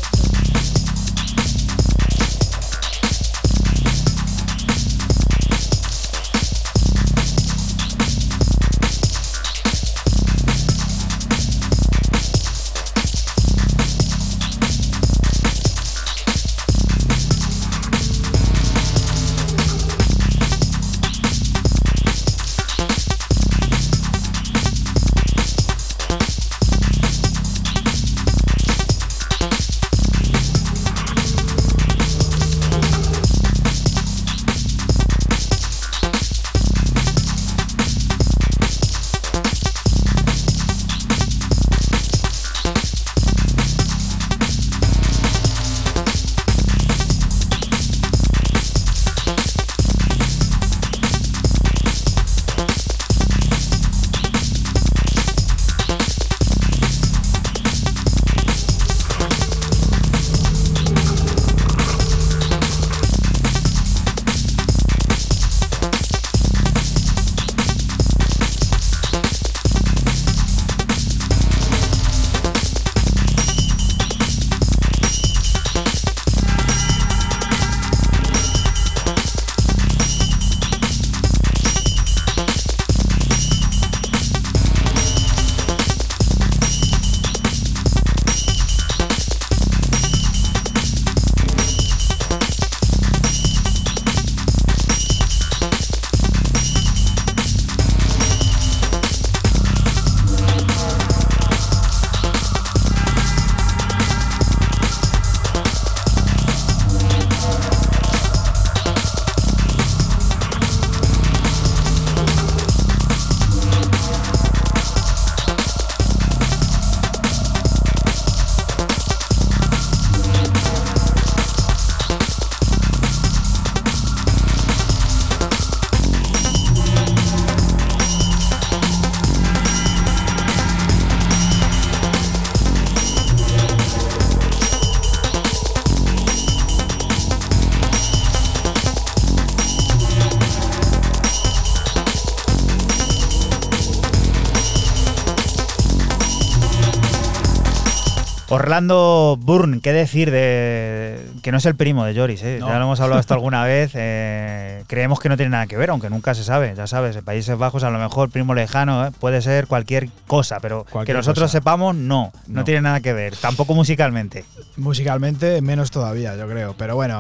[148.76, 152.44] Orlando Burn, ¿qué decir de que no es el primo de Joris?
[152.44, 152.58] ¿eh?
[152.60, 152.68] No.
[152.68, 153.92] Ya lo hemos hablado esto alguna vez.
[153.94, 156.74] eh, creemos que no tiene nada que ver, aunque nunca se sabe.
[156.76, 159.12] Ya sabes, en Países Bajos a lo mejor primo lejano ¿eh?
[159.18, 161.58] puede ser cualquier cosa, pero que nosotros cosa.
[161.58, 162.64] sepamos, no, no, No.
[162.66, 163.38] tiene nada que ver.
[163.38, 164.44] Tampoco musicalmente.
[164.76, 166.76] Musicalmente menos todavía, yo creo.
[166.78, 167.20] Pero bueno,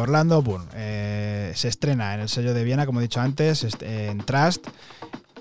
[0.00, 0.44] Orlando
[0.76, 4.68] eh, se estrena en el sello de Viena, como he dicho antes, en Trust.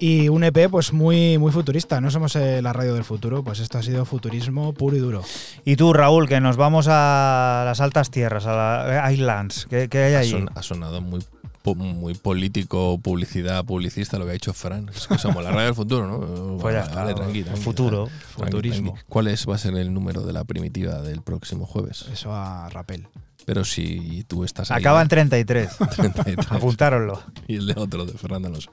[0.02, 2.00] Y un EP pues muy, muy futurista.
[2.00, 5.24] No somos eh, la radio del futuro, pues esto ha sido futurismo puro y duro.
[5.66, 8.56] Y tú, Raúl, que nos vamos a las altas tierras, a
[8.88, 9.68] las Islands.
[9.70, 11.22] ¿Qué, qué hay Ha, son- ha sonado muy,
[11.76, 14.88] muy político, publicidad, publicista lo que ha dicho Fran.
[14.90, 16.58] Es que somos la radio del futuro, ¿no?
[16.58, 18.92] Pues ya está, vale, tranqui, el tranqui, futuro, tranqui, futurismo.
[18.94, 19.06] tranqui.
[19.10, 22.06] ¿Cuál es, va a ser el número de la primitiva del próximo jueves?
[22.12, 23.08] Eso a Rapel.
[23.50, 24.80] Pero si tú estás ahí.
[24.80, 25.78] Acaba en 33.
[25.96, 26.52] 33.
[26.52, 27.20] Apuntároslo.
[27.48, 28.70] y el de otro, de Fernando Alonso.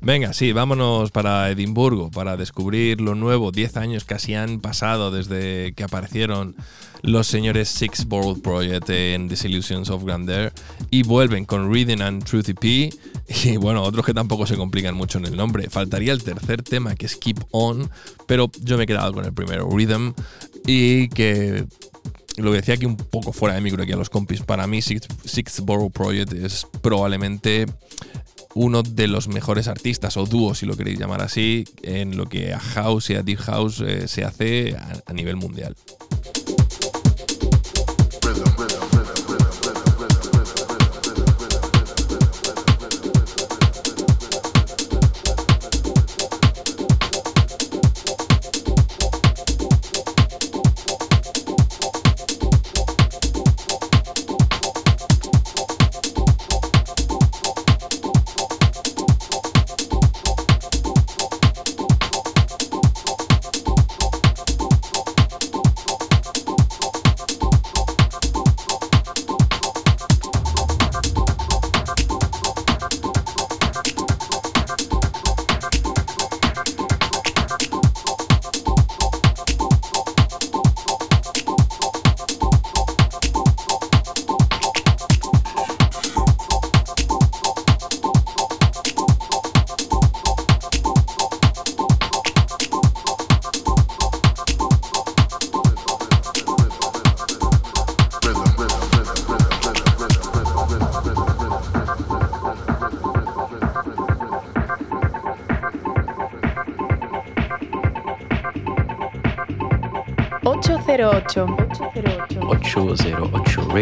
[0.00, 3.52] Venga, sí, vámonos para Edimburgo para descubrir lo nuevo.
[3.52, 6.56] Diez años casi han pasado desde que aparecieron
[7.02, 10.52] los señores Six Borough Project en Disillusions of Grandeur
[10.90, 12.92] y vuelven con Reading and Truth EP
[13.44, 15.70] y bueno, otros que tampoco se complican mucho en el nombre.
[15.70, 17.88] Faltaría el tercer tema que es Keep On,
[18.26, 20.14] pero yo me he quedado con el primero, Rhythm,
[20.66, 21.64] y que
[22.36, 25.08] lo decía aquí un poco fuera de micro aquí a los compis, para mí Six,
[25.24, 27.66] Sixth Borough Project es probablemente
[28.54, 32.54] uno de los mejores artistas o dúos, si lo queréis llamar así, en lo que
[32.54, 35.76] a House y a Deep House eh, se hace a nivel mundial.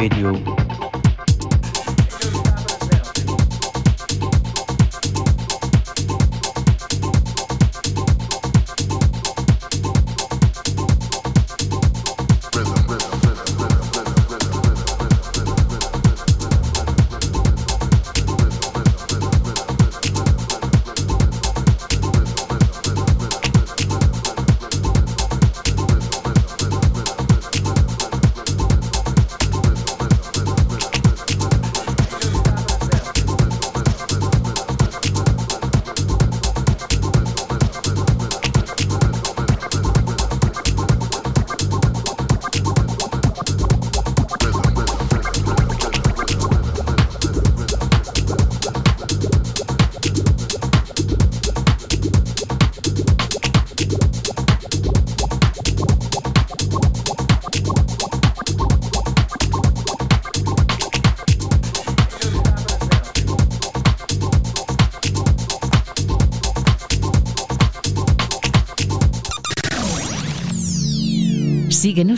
[0.04, 0.53] Radio.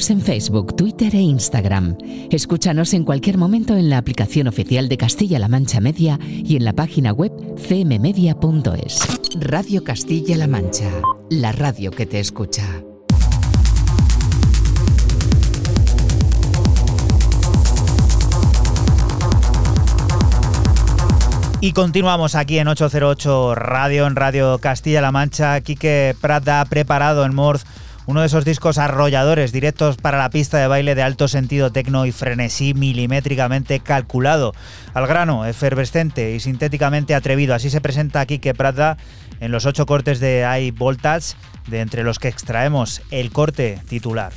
[0.09, 1.97] En Facebook, Twitter e Instagram.
[2.31, 6.75] Escúchanos en cualquier momento en la aplicación oficial de Castilla-La Mancha Media y en la
[6.75, 9.01] página web cmmedia.es.
[9.41, 10.91] Radio Castilla-La Mancha,
[11.29, 12.63] la radio que te escucha.
[21.61, 25.61] Y continuamos aquí en 808 Radio, en Radio Castilla-La Mancha.
[25.63, 27.65] Quique Prada ha preparado en Morz
[28.07, 32.07] uno de esos discos arrolladores directos para la pista de baile de alto sentido tecno
[32.07, 34.55] y frenesí milimétricamente calculado.
[34.95, 37.55] Al grano, efervescente y sintéticamente atrevido.
[37.55, 38.97] Así se presenta Quique Prada
[39.41, 41.35] en los ocho cortes de High Voltage,
[41.67, 44.33] de entre los que extraemos el corte titular.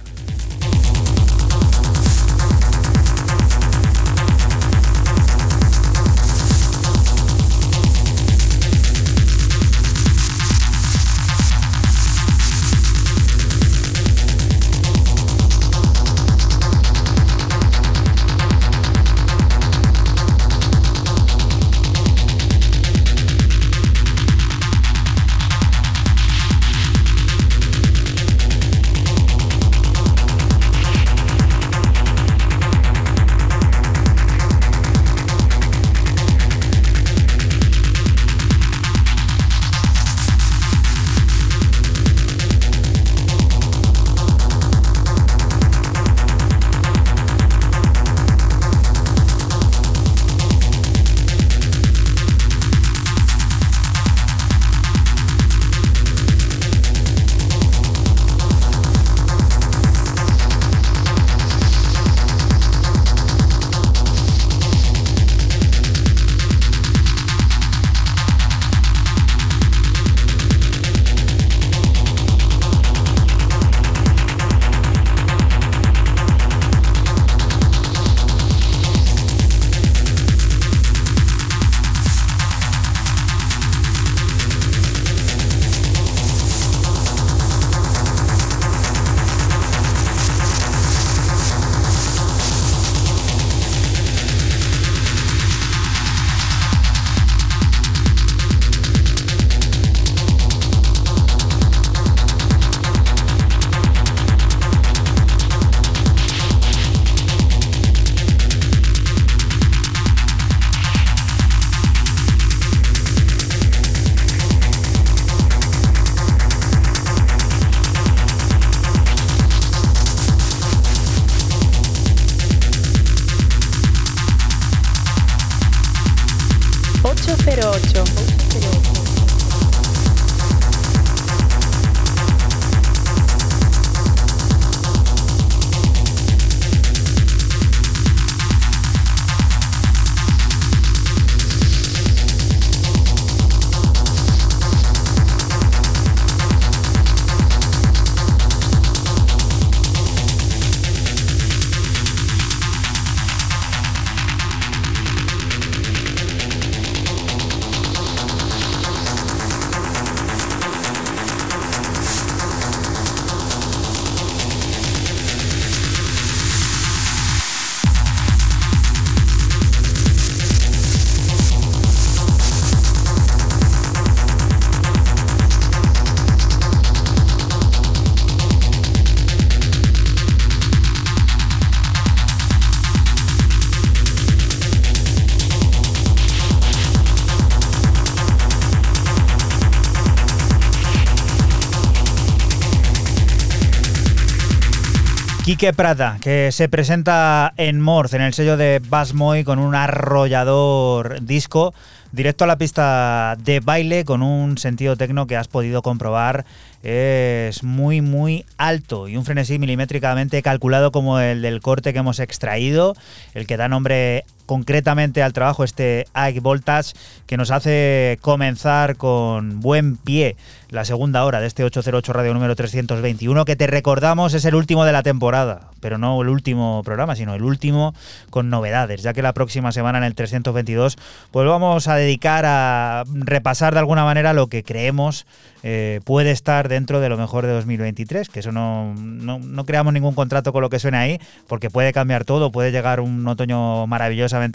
[195.49, 199.73] Quique Prada, que se presenta en Morth, en el sello de Bass Moy, con un
[199.73, 201.73] arrollador disco,
[202.11, 206.45] directo a la pista de baile, con un sentido tecno que has podido comprobar
[206.83, 212.19] es muy, muy alto y un frenesí milimétricamente calculado como el del corte que hemos
[212.19, 212.95] extraído,
[213.33, 216.93] el que da nombre concretamente al trabajo, este Ike Voltage,
[217.27, 220.37] que nos hace comenzar con buen pie
[220.69, 224.85] la segunda hora de este 808 Radio número 321, que te recordamos es el último
[224.85, 227.93] de la temporada, pero no el último programa, sino el último
[228.31, 230.97] con novedades, ya que la próxima semana en el 322
[231.29, 235.27] pues vamos a dedicar a repasar de alguna manera lo que creemos
[235.61, 239.93] eh, puede estar dentro de lo mejor de 2023, que eso no, no, no creamos
[239.93, 243.85] ningún contrato con lo que suene ahí, porque puede cambiar todo, puede llegar un otoño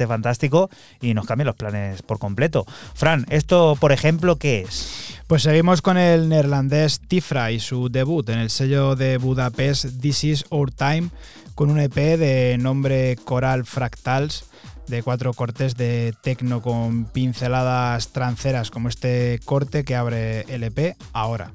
[0.07, 0.71] fantástico
[1.01, 2.67] y nos cambien los planes por completo.
[2.95, 5.21] Fran, esto, por ejemplo, ¿qué es?
[5.27, 10.25] Pues seguimos con el neerlandés Tifra y su debut en el sello de Budapest This
[10.25, 11.11] Is Our Time
[11.55, 14.45] con un EP de nombre Coral Fractals
[14.87, 20.97] de cuatro cortes de tecno con pinceladas tranceras como este corte que abre el EP
[21.13, 21.53] ahora.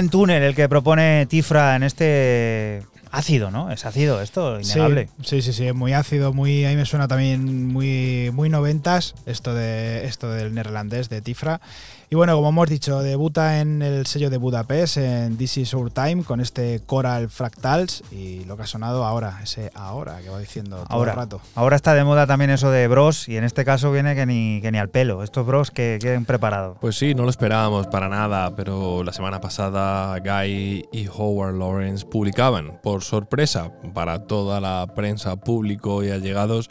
[0.00, 3.70] Buen túnel el que propone Tifra en este ácido, ¿no?
[3.70, 5.10] Es ácido esto, innegable.
[5.22, 9.14] Sí, sí, sí, es muy ácido, muy, a mí me suena también muy, muy noventas
[9.26, 11.60] esto, de, esto del neerlandés de Tifra.
[12.08, 15.90] Y bueno, como hemos dicho, debuta en el sello de Budapest, en This Is Our
[15.90, 18.19] Time, con este Coral Fractals y
[18.60, 21.40] que ha sonado ahora, ese ahora que va diciendo todo Ahora, el rato.
[21.54, 24.60] ahora está de moda también eso de bros y en este caso viene que ni,
[24.60, 25.22] que ni al pelo.
[25.22, 26.76] Estos bros que queden preparados.
[26.80, 32.04] Pues sí, no lo esperábamos para nada, pero la semana pasada Guy y Howard Lawrence
[32.06, 36.68] publicaban, por sorpresa para toda la prensa, público y allegados,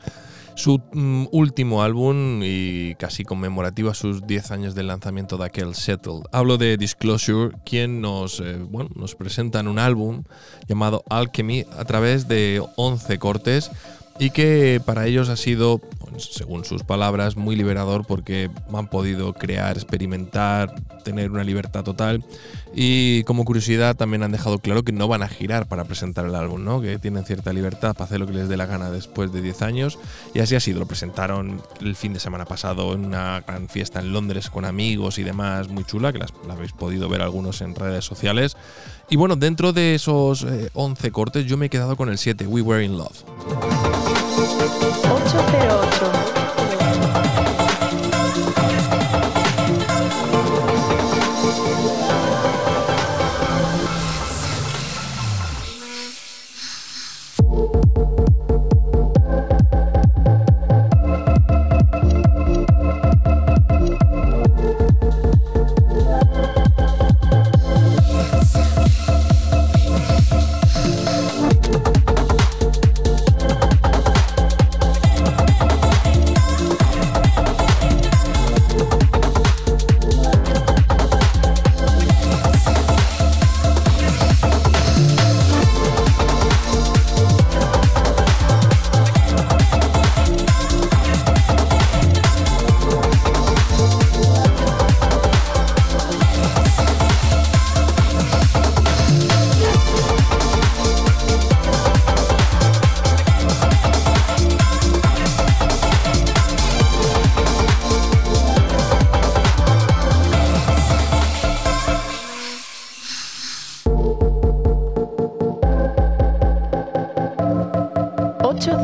[0.56, 5.76] su mm, último álbum y casi conmemorativo a sus 10 años del lanzamiento de aquel
[5.76, 6.24] Settled.
[6.32, 10.24] Hablo de Disclosure, quien nos, eh, bueno, nos presentan un álbum
[10.68, 13.72] llamado Alchemy a través de 11 cortes
[14.20, 19.34] y que para ellos ha sido, pues, según sus palabras, muy liberador porque han podido
[19.34, 22.24] crear, experimentar, tener una libertad total
[22.76, 26.36] y como curiosidad también han dejado claro que no van a girar para presentar el
[26.36, 26.82] álbum, ¿no?
[26.82, 29.62] que tienen cierta libertad para hacer lo que les dé la gana después de 10
[29.62, 29.98] años
[30.34, 34.00] y así ha sido, lo presentaron el fin de semana pasado en una gran fiesta
[34.00, 37.62] en Londres con amigos y demás, muy chula, que las, la habéis podido ver algunos
[37.62, 38.58] en redes sociales.
[39.10, 42.46] Y bueno, dentro de esos eh, 11 cortes yo me he quedado con el 7,
[42.46, 43.99] We Were in Love.
[44.60, 46.19] 808.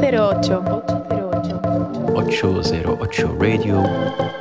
[0.05, 0.59] Ocho cero
[1.33, 1.59] ocho.
[2.13, 4.34] 808 Radio.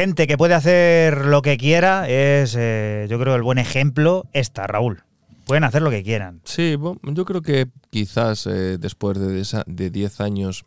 [0.00, 4.66] Gente que puede hacer lo que quiera es, eh, yo creo, el buen ejemplo esta,
[4.66, 5.02] Raúl.
[5.44, 6.40] Pueden hacer lo que quieran.
[6.44, 10.64] Sí, yo creo que quizás eh, después de esa- de 10 años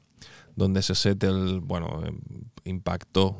[0.56, 2.12] donde ese settle, bueno, eh,
[2.66, 3.40] impactó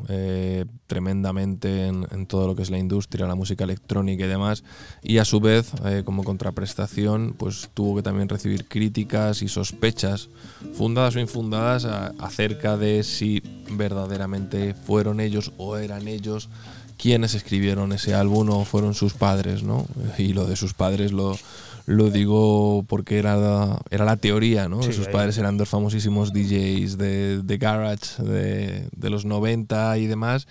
[0.88, 4.64] tremendamente en, todo lo que es la industria, la música electrónica y demás,
[5.04, 5.72] y a su vez,
[6.06, 10.30] como contraprestación, pues tuvo que también recibir críticas y sospechas,
[10.74, 13.42] fundadas o infundadas, acerca de si
[13.78, 16.50] verdaderamente fueron ellos o eran ellos
[16.98, 19.86] quienes escribieron ese álbum o fueron sus padres, ¿no?
[20.18, 21.38] Y lo de sus padres lo,
[21.86, 24.82] lo digo porque era la, era la teoría, ¿no?
[24.84, 30.08] Sí, sus padres eran dos famosísimos DJs de, de Garage de, de los 90 y
[30.08, 30.48] demás,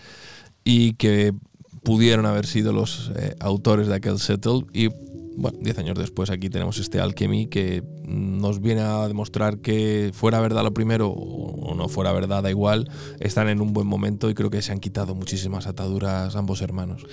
[0.65, 1.33] y que
[1.83, 4.67] pudieron haber sido los eh, autores de aquel settle.
[4.73, 4.89] Y
[5.37, 10.41] bueno, 10 años después aquí tenemos este Alchemy que nos viene a demostrar que fuera
[10.41, 12.91] verdad lo primero o no fuera verdad, da igual,
[13.21, 17.07] están en un buen momento y creo que se han quitado muchísimas ataduras ambos hermanos.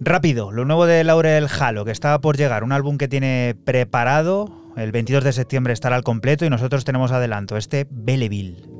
[0.00, 4.64] Rápido, lo nuevo de Laurel Halo, que está por llegar, un álbum que tiene preparado.
[4.76, 8.75] El 22 de septiembre estará al completo y nosotros tenemos adelanto este Belleville.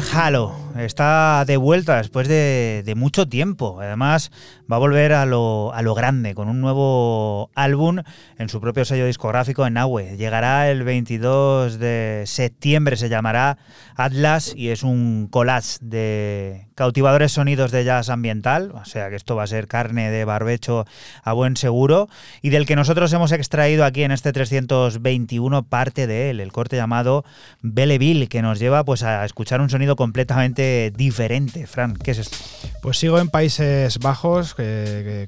[0.00, 3.80] Halo está de vuelta después de, de mucho tiempo.
[3.80, 4.30] Además,
[4.70, 8.02] va a volver a lo, a lo grande con un nuevo álbum
[8.38, 10.16] en su propio sello discográfico en Nahue.
[10.16, 13.58] Llegará el 22 de septiembre, se llamará
[13.96, 18.72] Atlas y es un collage de cautivadores sonidos de jazz ambiental.
[18.72, 20.84] O sea que esto va a ser carne de barbecho
[21.22, 22.08] a buen seguro
[22.42, 26.76] y del que nosotros hemos extraído aquí en este 321 parte de él, el corte
[26.76, 27.24] llamado
[27.62, 31.66] Belleville, que nos lleva pues a escuchar un sonido completamente diferente.
[31.66, 32.36] Fran, ¿qué es esto?
[32.82, 34.54] Pues sigo en Países Bajos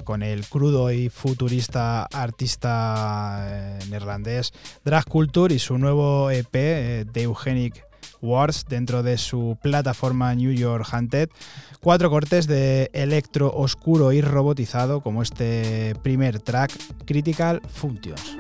[0.05, 4.53] con el crudo y futurista artista eh, neerlandés
[4.85, 7.85] Drag Culture y su nuevo EP eh, The Eugenic
[8.21, 11.29] Wars dentro de su plataforma New York Hunted.
[11.81, 16.73] Cuatro cortes de electro oscuro y robotizado como este primer track
[17.05, 18.37] Critical Functions.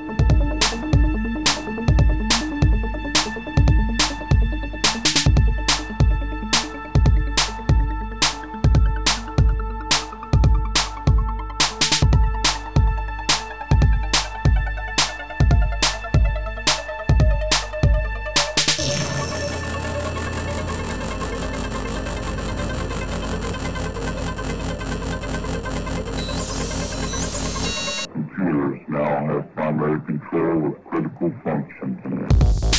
[30.08, 32.77] Control of critical functions.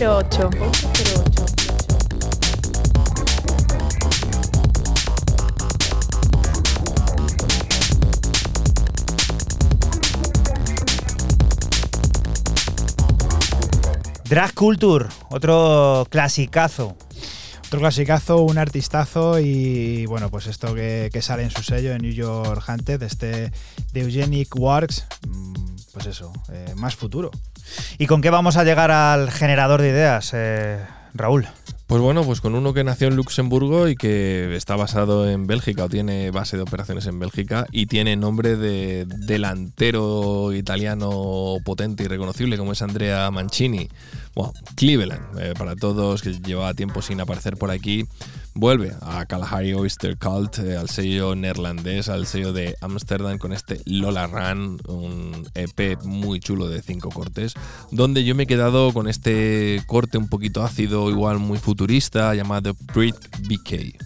[0.00, 0.50] 808.
[14.24, 16.96] Drag Culture, otro clasicazo.
[17.66, 22.00] Otro clasicazo, un artistazo y bueno, pues esto que, que sale en su sello en
[22.00, 23.52] New York Hunted, este
[23.92, 25.54] de Eugenic Works, mm,
[25.92, 27.30] pues eso, eh, más futuro.
[28.00, 30.78] ¿Y con qué vamos a llegar al generador de ideas, eh,
[31.12, 31.46] Raúl?
[31.86, 35.84] Pues bueno, pues con uno que nació en Luxemburgo y que está basado en Bélgica
[35.84, 42.06] o tiene base de operaciones en Bélgica y tiene nombre de delantero italiano potente y
[42.06, 43.90] reconocible como es Andrea Mancini.
[44.34, 48.06] Bueno, Cleveland, eh, para todos que llevaba tiempo sin aparecer por aquí,
[48.54, 53.80] vuelve a Kalahari Oyster Cult, eh, al sello neerlandés, al sello de Amsterdam con este
[53.84, 57.54] Lola Run, un EP muy chulo de cinco cortes,
[57.90, 62.74] donde yo me he quedado con este corte un poquito ácido, igual muy futurista, llamado
[62.94, 63.16] Brit
[63.48, 63.96] BK.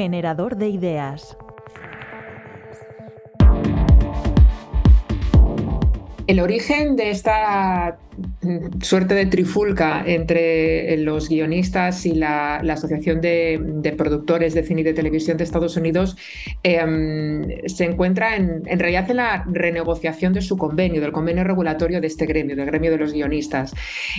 [0.00, 1.36] Generador de ideas.
[6.26, 7.98] El origen de esta
[8.40, 14.84] mm, suerte de trifulca entre los guionistas y la, Asociación de, Productores de Cine y
[14.84, 16.16] de Televisión de Estados Unidos
[16.62, 22.00] eh, se encuentra en, en realidad en la renegociación de su convenio, del convenio regulatorio
[22.00, 23.74] de este gremio, del gremio de los guionistas.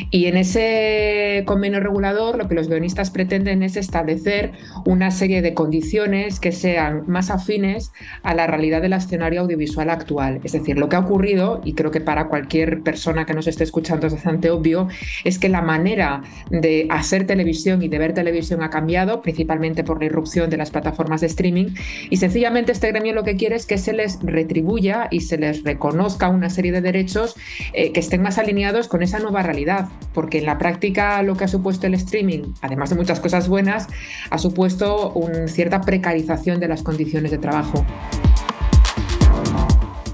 [0.09, 4.51] Y en ese convenio regulador lo que los guionistas pretenden es establecer
[4.91, 7.93] una serie de condiciones que sean más afines
[8.23, 10.41] a la realidad del escenario audiovisual actual.
[10.43, 13.63] Es decir, lo que ha ocurrido, y creo que para cualquier persona que nos esté
[13.63, 14.89] escuchando es bastante obvio,
[15.23, 19.97] es que la manera de hacer televisión y de ver televisión ha cambiado, principalmente por
[19.99, 21.67] la irrupción de las plataformas de streaming,
[22.09, 25.63] y sencillamente este gremio lo que quiere es que se les retribuya y se les
[25.63, 27.35] reconozca una serie de derechos
[27.71, 31.45] eh, que estén más alineados con esa nueva realidad, porque en la práctica lo que
[31.45, 33.87] ha supuesto el streaming, además de muchas cosas buenas,
[34.29, 37.85] ha supuesto una cierta precarización de las condiciones de trabajo.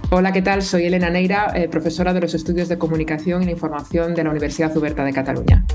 [0.10, 0.62] Hola, ¿qué tal?
[0.62, 4.30] Soy Elena Neira, eh, profesora de los estudios de comunicación y la información de la
[4.30, 5.66] Universidad Uberta de Cataluña.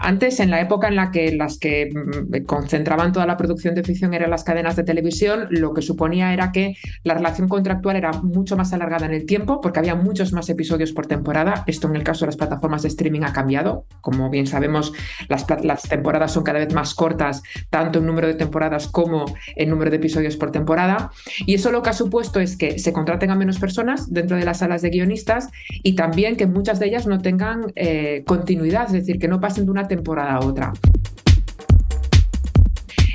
[0.00, 3.82] Antes, en la época en la que las que mm, concentraban toda la producción de
[3.82, 6.74] ficción eran las cadenas de televisión, lo que suponía era que
[7.04, 10.92] la relación contractual era mucho más alargada en el tiempo porque había muchos más episodios
[10.92, 11.64] por temporada.
[11.66, 13.84] Esto en el caso de las plataformas de streaming ha cambiado.
[14.00, 14.92] Como bien sabemos,
[15.28, 15.46] las,
[15.88, 19.98] temporadas son cada vez más cortas, tanto en número de temporadas como en número de
[19.98, 21.10] episodios por temporada.
[21.46, 24.44] Y eso lo que ha supuesto es que se contraten a menos personas dentro de
[24.44, 25.48] las salas de guionistas
[25.82, 29.66] y también que muchas de ellas no tengan eh, continuidad, es decir, que no pasen
[29.66, 30.72] de una temporada a otra.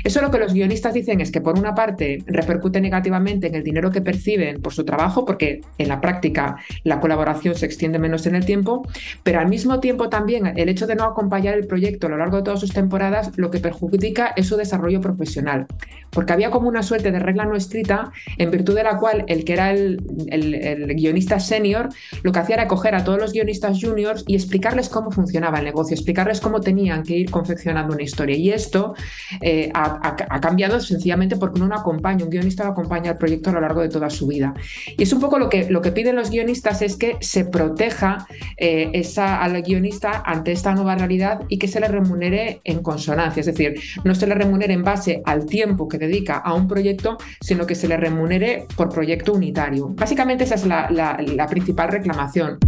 [0.06, 3.64] Eso lo que los guionistas dicen es que por una parte repercute negativamente en el
[3.64, 8.24] dinero que perciben por su trabajo, porque en la práctica la colaboración se extiende menos
[8.26, 8.86] en el tiempo,
[9.24, 12.36] pero al mismo tiempo también el hecho de no acompañar el proyecto a lo largo
[12.36, 15.66] de todas sus temporadas lo que perjudica es su desarrollo profesional,
[16.10, 19.44] porque había como una suerte de regla no escrita en virtud de la cual el
[19.44, 21.88] que era el, el, el guionista senior
[22.22, 25.64] lo que hacía era coger a todos los guionistas juniors y explicarles cómo funcionaba el
[25.64, 28.36] negocio, explicarles cómo tenían que ir confeccionando una historia.
[28.36, 28.94] Y esto
[29.40, 33.50] eh, ha, ha, cambiado sencillamente porque uno no acompaña, un guionista no acompaña al proyecto
[33.50, 34.54] a lo largo de toda su vida.
[34.96, 38.26] Y es un poco lo que, lo que piden los guionistas es que se proteja
[38.56, 43.40] eh, esa, al guionista ante esta nueva realidad y que se le remunere en consonancia,
[43.40, 43.74] es decir,
[44.04, 47.74] no se le remunere en base al tiempo que dedica a un proyecto, sino que
[47.74, 49.88] se le remunere por proyecto unitario.
[49.90, 52.58] Básicamente esa es la principal reclamación.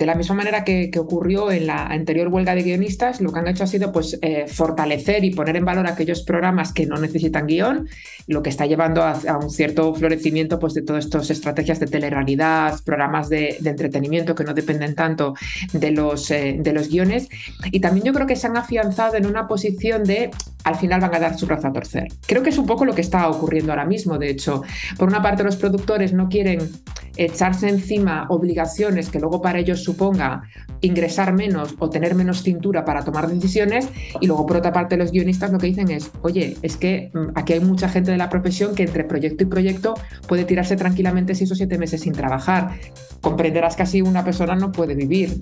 [0.00, 3.38] De la misma manera que, que, ocurrió en la anterior huelga de guionistas, lo que
[3.38, 6.96] han hecho ha sido pues, eh, fortalecer y poner en valor aquellos programas que no
[6.96, 7.86] necesitan guion,
[8.26, 11.86] lo que está llevando a, a un cierto florecimiento pues, de todas estas estrategias de
[11.86, 15.34] telerrealidad, programas de, de, entretenimiento que no dependen tanto
[15.74, 17.28] de los, eh, de los guiones.
[17.70, 20.30] Y también yo creo que se han afianzado en una posición de
[20.64, 22.08] al final van a dar su brazo a torcer.
[22.26, 24.62] Creo que es un poco lo que está ocurriendo ahora mismo, de hecho.
[24.98, 26.70] Por una parte, los productores no quieren
[27.16, 30.42] echarse encima obligaciones que luego para ellos suponga
[30.80, 33.88] ingresar menos o tener menos cintura para tomar decisiones
[34.20, 37.54] y luego por otra parte los guionistas lo que dicen es, oye, es que aquí
[37.54, 39.94] hay mucha gente de la profesión que entre proyecto y proyecto
[40.26, 42.78] puede tirarse tranquilamente seis o siete meses sin trabajar.
[43.20, 45.36] Comprenderás que así una persona no puede vivir.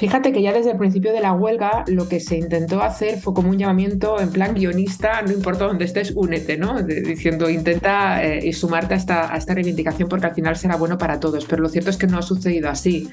[0.00, 3.34] Fíjate que ya desde el principio de la huelga lo que se intentó hacer fue
[3.34, 6.82] como un llamamiento en plan guionista, no importa dónde estés, únete, ¿no?
[6.82, 10.96] De, diciendo intenta eh, sumarte a esta, a esta reivindicación porque al final será bueno
[10.96, 13.10] para todos, pero lo cierto es que no ha sucedido así.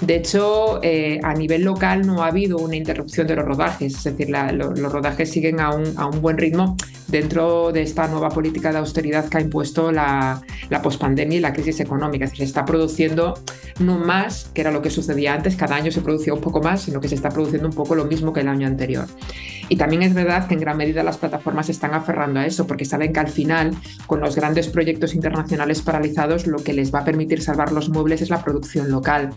[0.00, 4.04] De hecho, eh, a nivel local no ha habido una interrupción de los rodajes, es
[4.04, 6.74] decir, la, lo, los rodajes siguen a un, a un, buen ritmo
[7.08, 10.40] dentro de esta nueva política de austeridad que ha impuesto la,
[10.70, 12.24] la pospandemia y la crisis económica.
[12.24, 13.34] Es decir, se está produciendo
[13.78, 16.82] no más, que era lo que sucedía antes, cada año se producía un poco más,
[16.82, 19.06] sino que se está produciendo un poco lo mismo que el año anterior.
[19.68, 22.66] Y también es verdad que en gran medida las plataformas se están aferrando a eso,
[22.66, 23.70] porque saben que al final,
[24.06, 28.20] con los grandes proyectos internacionales paralizados, lo que les va a permitir salvar los muebles
[28.20, 29.30] es la producción local.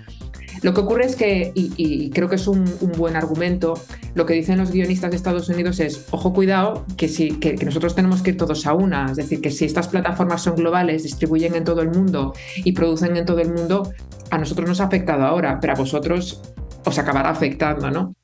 [0.64, 2.66] Lo que ocurre es que, y, creo que es un,
[2.98, 3.74] buen argumento,
[4.16, 7.96] lo que dicen los guionistas de Estados Unidos es, ojo cuidado, que, si, que, nosotros
[7.96, 11.56] tenemos que ir todos a una, es decir, que si estas plataformas son globales, distribuyen
[11.56, 13.92] en todo el mundo y producen en todo el mundo,
[14.30, 16.42] a nosotros nos ha afectado ahora, pero a vosotros
[16.86, 18.16] os acabará afectando, ¿no?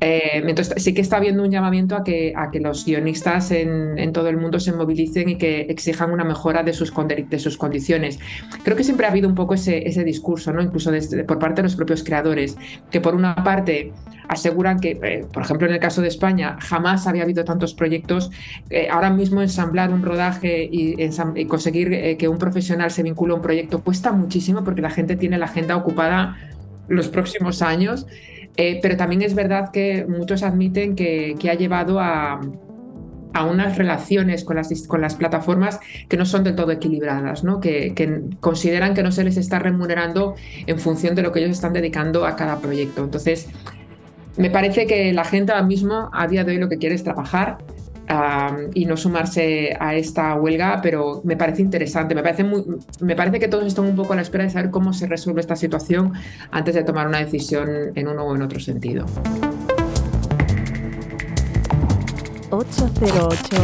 [0.00, 3.98] Eh, entonces sí que está habiendo un llamamiento a que, a que los guionistas en,
[3.98, 6.92] en, todo el mundo se movilicen y que exijan una mejora de sus,
[7.28, 8.18] de sus condiciones.
[8.64, 10.62] Creo que siempre ha habido un poco ese, ese discurso, ¿no?
[10.62, 12.56] incluso desde, por parte de los propios creadores,
[12.90, 13.92] que por una parte
[14.30, 18.30] aseguran que, eh, por ejemplo, en el caso de España, jamás había habido tantos proyectos.
[18.70, 20.96] Eh, ahora mismo ensamblar un rodaje y,
[21.34, 24.90] y conseguir eh, que un profesional se vincule a un proyecto cuesta muchísimo porque la
[24.90, 26.36] gente tiene la agenda ocupada
[26.88, 28.06] los próximos años.
[28.56, 32.40] Eh, pero también es verdad que muchos admiten que, que ha llevado a,
[33.32, 37.60] a, unas relaciones con las, con las plataformas que no son del todo equilibradas, ¿no?
[37.60, 40.34] Que, que, consideran que no se les está remunerando
[40.66, 43.02] en función de lo que ellos están dedicando a cada proyecto.
[43.04, 43.48] Entonces,
[44.36, 47.04] me parece que la gente ahora mismo, a día de hoy, lo que quiere es
[47.04, 47.58] trabajar,
[48.74, 52.14] Y no sumarse a esta huelga, pero me parece interesante.
[52.14, 52.64] Me parece, muy,
[53.00, 55.40] me parece que todos están un poco a la espera de saber cómo se resuelve
[55.40, 56.12] esta situación
[56.50, 59.06] antes de tomar una decisión en uno o en otro sentido.
[62.50, 63.56] 808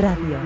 [0.00, 0.38] Radio.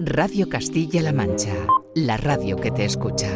[0.02, 1.52] Radio Castilla-La Mancha,
[1.94, 3.28] la radio que te escucha.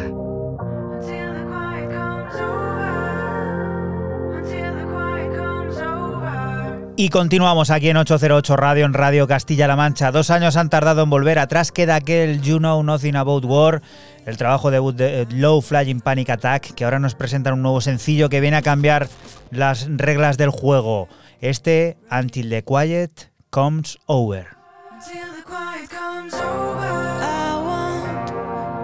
[6.95, 10.11] Y continuamos aquí en 808 Radio, en Radio Castilla-La Mancha.
[10.11, 11.37] Dos años han tardado en volver.
[11.37, 13.83] Atrás queda aquel You Know Nothing About War,
[14.25, 17.79] el trabajo debut de eh, Low Flying Panic Attack, que ahora nos presentan un nuevo
[17.79, 19.07] sencillo que viene a cambiar
[19.51, 21.09] las reglas del juego.
[21.41, 24.64] Este, Until the Quiet Comes Over.
[24.97, 28.31] Until the quiet comes over, I won't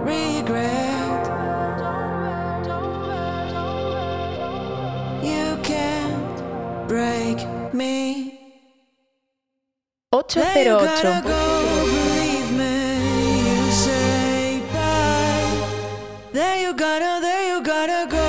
[0.04, 1.24] regret.
[5.24, 7.38] You can't break
[7.72, 8.38] me.
[10.12, 11.22] 808.
[11.22, 12.76] Believe me,
[13.48, 15.56] you say bye.
[16.34, 18.21] There you gotta, there you gotta go.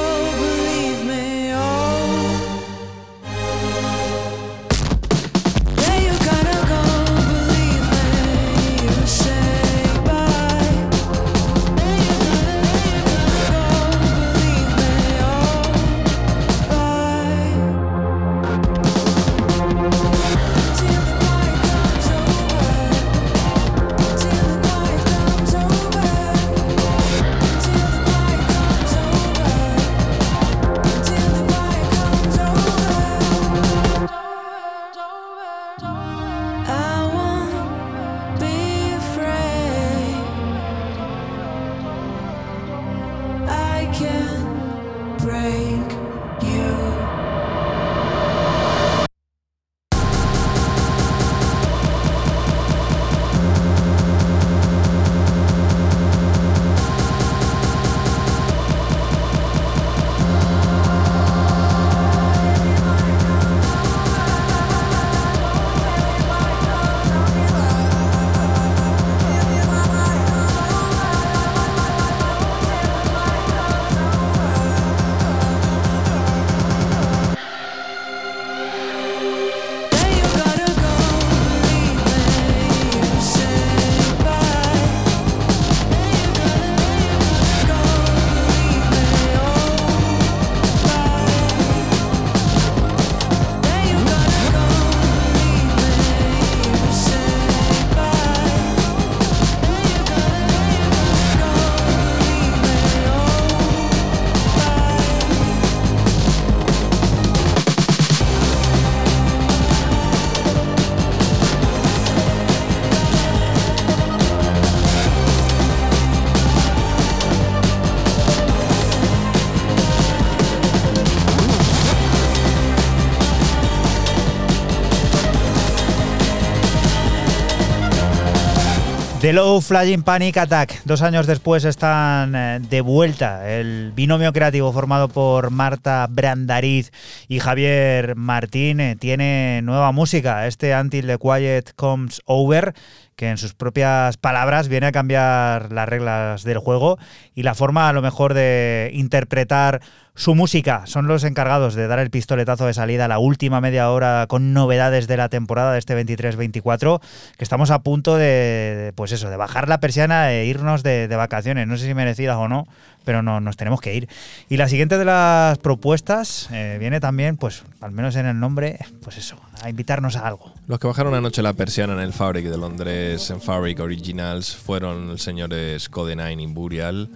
[129.33, 130.83] The Low Flying Panic Attack.
[130.85, 133.49] Dos años después están eh, de vuelta.
[133.49, 136.91] El binomio creativo formado por Marta Brandariz
[137.27, 140.45] y Javier Martín tiene nueva música.
[140.45, 142.75] Este Until the Quiet Comes Over,
[143.15, 146.99] que en sus propias palabras viene a cambiar las reglas del juego
[147.33, 149.81] y la forma a lo mejor de interpretar
[150.15, 150.85] su música.
[150.85, 154.53] Son los encargados de dar el pistoletazo de salida a la última media hora con
[154.53, 157.01] novedades de la temporada de este 23-24,
[157.37, 161.67] que estamos a punto de, pues eso, de bajar la persiana e irnos de, vacaciones.
[161.67, 162.67] No sé si merecidas o no,
[163.05, 164.07] pero no, nos tenemos que ir.
[164.49, 168.79] Y la siguiente de las propuestas eh, viene también, pues al menos en el nombre,
[169.03, 170.53] pues eso, a invitarnos a algo.
[170.67, 175.07] Los que bajaron anoche la persiana en el Fabric de Londres, en Fabric Originals, fueron
[175.07, 177.09] los señores Code9 y Burial,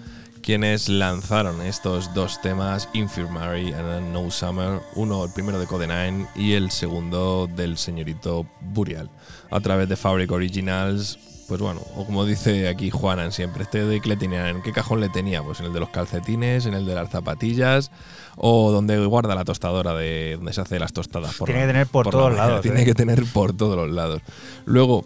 [0.47, 6.53] quienes lanzaron estos dos temas, Infirmary and No Summer, uno el primero de Code9 y
[6.53, 9.09] el segundo del señorito Burial,
[9.51, 11.19] a través de Fabric Originals.
[11.49, 14.71] Pues bueno, o como dice aquí Juanan siempre, este de que le tenía, ¿en qué
[14.71, 15.43] cajón le tenía?
[15.43, 17.91] Pues en el de los calcetines, en el de las zapatillas
[18.37, 21.35] o donde guarda la tostadora de donde se hace las tostadas.
[21.35, 22.85] Por Tiene la- que tener por todos lados, Tiene ¿eh?
[22.85, 24.21] que tener por todos los lados.
[24.65, 25.05] Luego,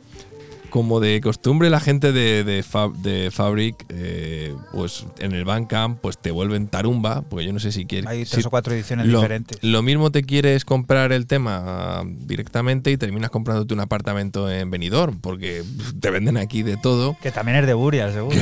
[0.72, 6.00] como de costumbre, la gente de, de, Fab- de Fabric, eh, pues en el Bandcamp,
[6.02, 8.10] pues te vuelven tarumba, porque yo no sé si quieres.
[8.10, 9.60] Hay si- tres o cuatro ediciones lo, diferentes.
[9.62, 11.62] Lo mismo te quieres comprar el tema
[12.00, 15.64] ah, directamente y terminas comprándote un apartamento en Benidorm, porque
[16.00, 18.36] te venden aquí de todo Que también es de Burial, seguro.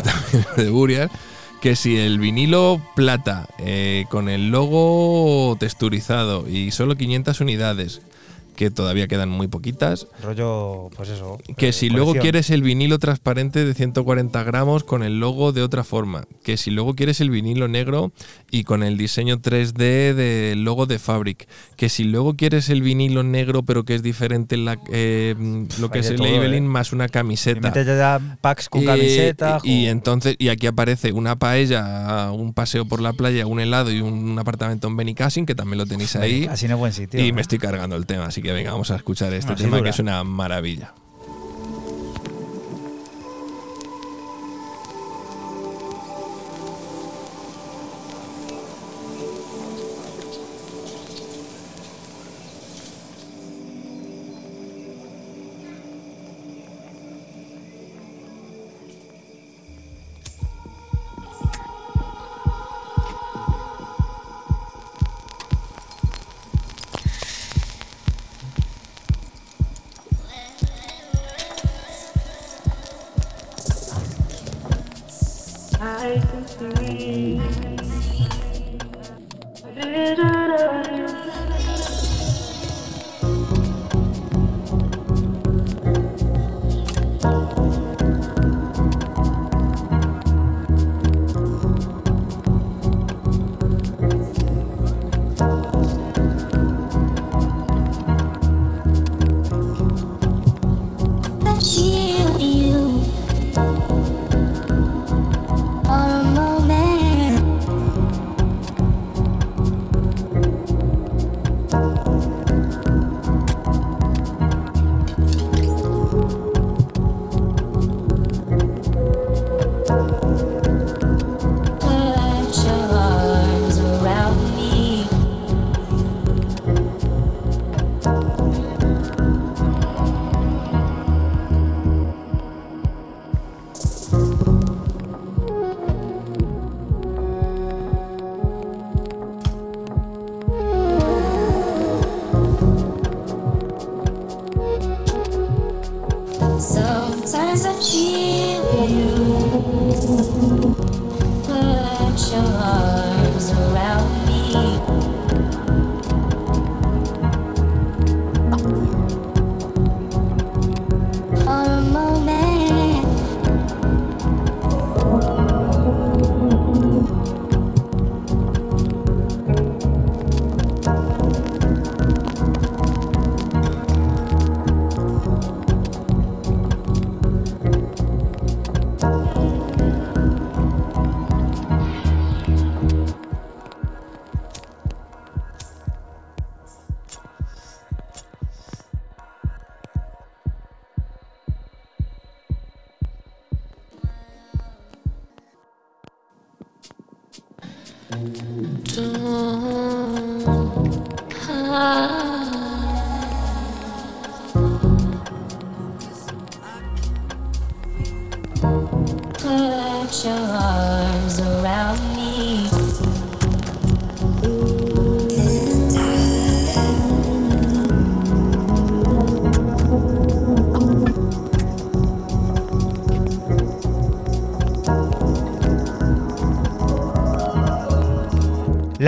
[0.55, 1.11] de Burial,
[1.61, 8.01] que si el vinilo plata eh, con el logo texturizado y solo 500 unidades,
[8.59, 10.07] que todavía quedan muy poquitas.
[10.21, 11.37] Rollo, pues eso.
[11.55, 15.61] Que eh, si luego quieres el vinilo transparente de 140 gramos con el logo de
[15.63, 16.25] otra forma.
[16.43, 18.11] Que si luego quieres el vinilo negro
[18.51, 21.47] y con el diseño 3D del logo de Fabric.
[21.77, 25.35] Que si luego quieres el vinilo negro pero que es diferente la, eh,
[25.79, 26.67] lo hay que es el todo, labeling ¿eh?
[26.67, 27.61] más una Y camiseta.
[27.61, 29.59] metes ya packs con Y- camiseta.
[29.63, 33.89] Y, y entonces, y aquí aparece una paella, un paseo por la playa, un helado
[33.89, 36.45] y un apartamento en Benicassin, que también lo tenéis ahí.
[36.51, 37.25] Así no es buen sitio.
[37.25, 39.89] Y me estoy cargando el tema, así que venga, vamos a escuchar este tema que
[39.89, 40.93] es una maravilla.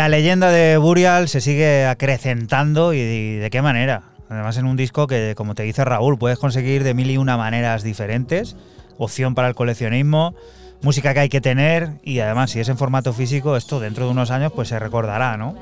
[0.01, 4.01] La leyenda de Burial se sigue acrecentando y de qué manera.
[4.29, 7.37] Además en un disco que, como te dice Raúl, puedes conseguir de mil y una
[7.37, 8.55] maneras diferentes.
[8.97, 10.33] Opción para el coleccionismo,
[10.81, 14.11] música que hay que tener y además si es en formato físico, esto dentro de
[14.11, 15.55] unos años pues se recordará, ¿no?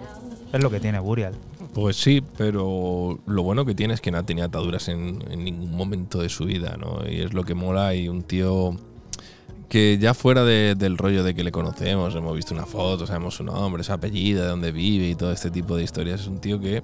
[0.53, 1.33] Es lo que tiene Burial.
[1.73, 5.75] Pues sí, pero lo bueno que tiene es que no tenía ataduras en, en ningún
[5.75, 7.01] momento de su vida, ¿no?
[7.05, 8.77] Y es lo que mola y un tío
[9.69, 13.35] que ya fuera de- del rollo de que le conocemos, hemos visto una foto, sabemos
[13.35, 16.39] su nombre, su apellido, de dónde vive y todo este tipo de historias, es un
[16.39, 16.83] tío que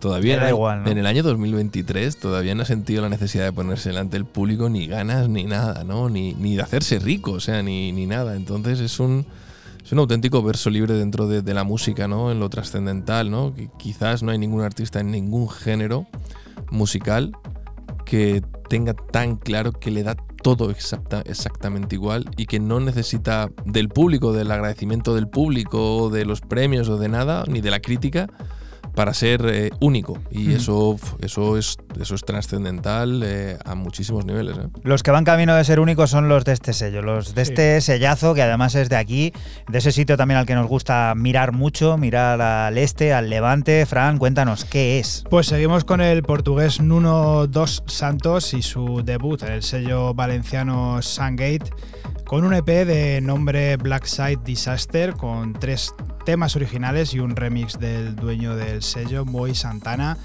[0.00, 0.90] todavía en, el- igual, ¿no?
[0.90, 4.68] en el año 2023 todavía no ha sentido la necesidad de ponerse delante del público
[4.68, 6.08] ni ganas ni nada, ¿no?
[6.10, 8.34] Ni, ni de hacerse rico, o sea, ni, ni nada.
[8.34, 9.24] Entonces es un,
[9.84, 12.32] es un auténtico verso libre dentro de, de la música, ¿no?
[12.32, 13.54] En lo trascendental, ¿no?
[13.54, 16.06] Que quizás no hay ningún artista en ningún género
[16.70, 17.32] musical
[18.04, 23.48] que tenga tan claro que le da todo exacta- exactamente igual y que no necesita
[23.64, 27.80] del público, del agradecimiento del público, de los premios o de nada, ni de la
[27.80, 28.28] crítica,
[28.94, 30.18] para ser eh, único.
[30.30, 30.56] Y Ujú.
[30.56, 34.56] eso, eso es, eso es trascendental eh, a muchísimos niveles.
[34.56, 34.68] ¿eh?
[34.82, 37.50] Los que van camino de ser únicos son los de este sello, los de Sí.
[37.52, 39.32] este sellazo que además es de aquí,
[39.68, 43.84] de ese sitio también al que nos gusta mirar mucho, mirar al este, al levante.
[43.86, 45.24] Fran, cuéntanos, ¿qué es?
[45.28, 51.00] Pues seguimos con el portugués Nuno dos Santos y su debut en el sello valenciano
[51.02, 51.70] Sungate
[52.26, 55.92] con un EP de nombre Black Side Disaster con tres
[56.24, 60.16] temas originales y un remix del dueño del sello, Boy Santana.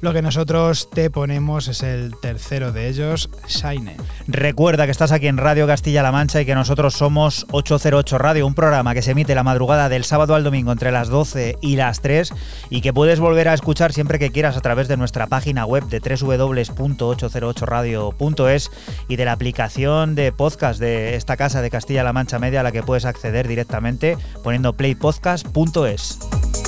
[0.00, 3.96] Lo que nosotros te ponemos es el tercero de ellos, Shine.
[4.28, 8.54] Recuerda que estás aquí en Radio Castilla-La Mancha y que nosotros somos 808 Radio, un
[8.54, 12.00] programa que se emite la madrugada del sábado al domingo entre las 12 y las
[12.00, 12.32] 3
[12.70, 15.82] y que puedes volver a escuchar siempre que quieras a través de nuestra página web
[15.88, 18.70] de www.808radio.es
[19.08, 22.70] y de la aplicación de podcast de esta casa de Castilla-La Mancha Media a la
[22.70, 26.67] que puedes acceder directamente poniendo playpodcast.es.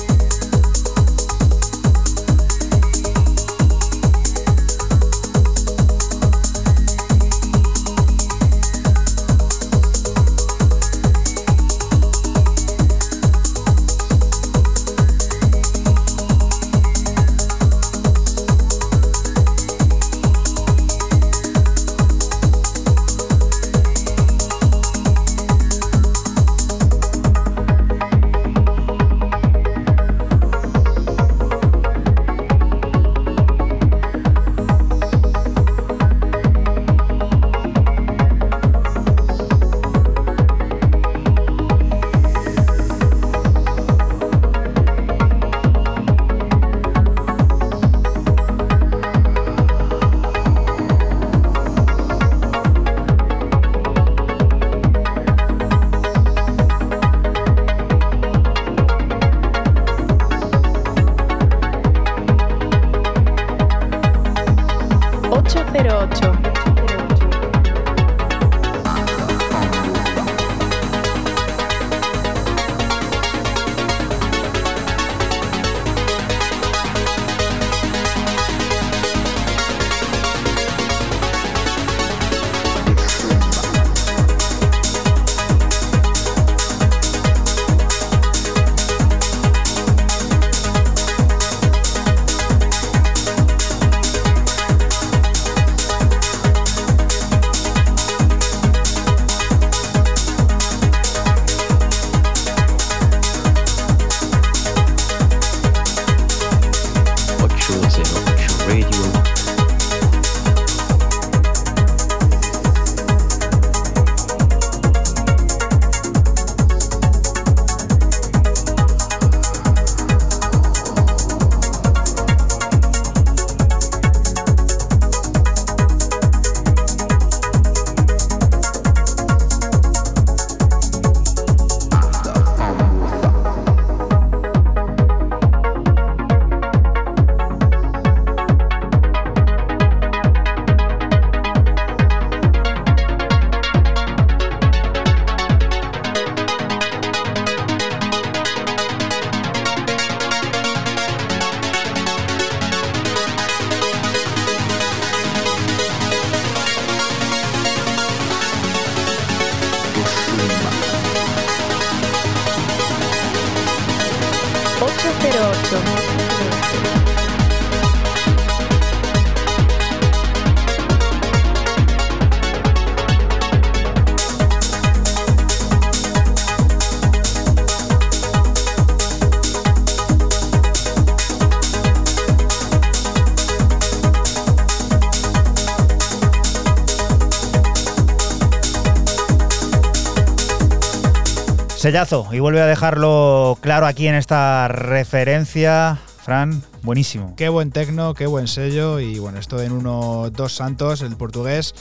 [192.31, 195.99] Y vuelve a dejarlo claro aquí en esta referencia.
[196.23, 197.33] Fran, buenísimo.
[197.35, 201.75] Qué buen tecno, qué buen sello y bueno, esto en uno dos santos, el portugués.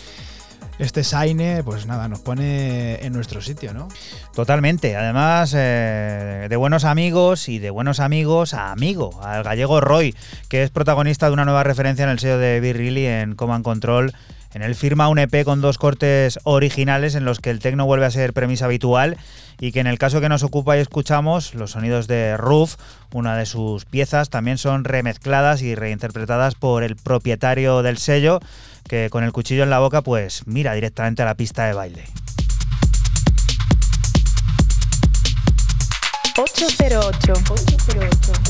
[0.80, 3.86] Este Saine, pues nada, nos pone en nuestro sitio, ¿no?
[4.34, 4.96] Totalmente.
[4.96, 10.16] Además, eh, de buenos amigos y de buenos amigos a amigo, al gallego Roy,
[10.48, 13.62] que es protagonista de una nueva referencia en el sello de Be Really en Command
[13.62, 14.12] Control.
[14.52, 18.06] En él firma un EP con dos cortes originales en los que el tecno vuelve
[18.06, 19.16] a ser premisa habitual
[19.60, 22.76] y que en el caso que nos ocupa y escuchamos, los sonidos de Roof,
[23.12, 28.40] una de sus piezas, también son remezcladas y reinterpretadas por el propietario del sello,
[28.88, 32.04] que con el cuchillo en la boca pues mira directamente a la pista de baile.
[36.38, 37.32] 808.
[37.32, 38.49] 808.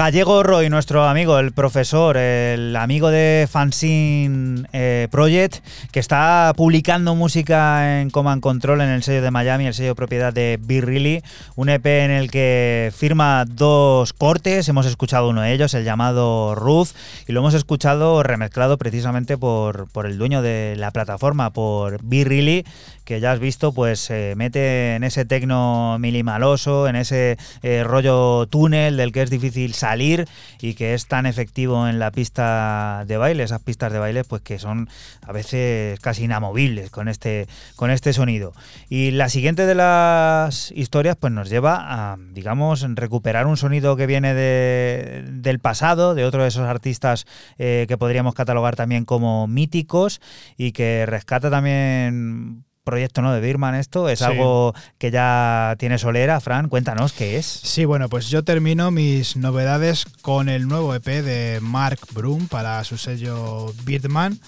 [0.00, 5.62] Gallego Roy, nuestro amigo, el profesor, el amigo de Fanzine eh, Project,
[5.92, 10.32] que está publicando música en Command Control en el sello de Miami, el sello propiedad
[10.32, 11.22] de Be
[11.54, 16.54] un EP en el que firma dos cortes, hemos escuchado uno de ellos, el llamado
[16.54, 16.88] Ruth,
[17.30, 22.24] y lo hemos escuchado remezclado precisamente por, por el dueño de la plataforma, por Be
[22.24, 22.64] Really,
[23.04, 28.46] que ya has visto, pues se mete en ese tecno minimaloso, en ese eh, rollo
[28.48, 30.26] túnel del que es difícil salir
[30.60, 34.42] y que es tan efectivo en la pista de baile, esas pistas de baile, pues
[34.42, 34.88] que son
[35.24, 37.46] a veces casi inamovibles con este,
[37.76, 38.52] con este sonido.
[38.88, 41.76] Y la siguiente de las historias, pues nos lleva
[42.12, 47.19] a, digamos, recuperar un sonido que viene de- del pasado, de otro de esos artistas
[47.58, 50.20] eh, que podríamos catalogar también como míticos
[50.56, 53.32] y que rescata también proyecto ¿no?
[53.32, 54.24] de Birman esto, es Sí.
[54.24, 57.46] algo que ya tiene solera, Fran, cuéntanos qué es.
[57.46, 62.82] Sí, bueno, pues yo termino mis novedades con el nuevo EP de Mark Broom para
[62.84, 64.40] su sello Birdman,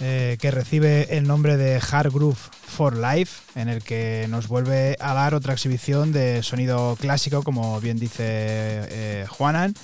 [0.00, 4.96] eh, que recibe el nombre de Hard Groove for Life, en el que nos vuelve
[5.00, 9.74] a dar otra exhibición de sonido clásico, como bien dice eh, Juanan.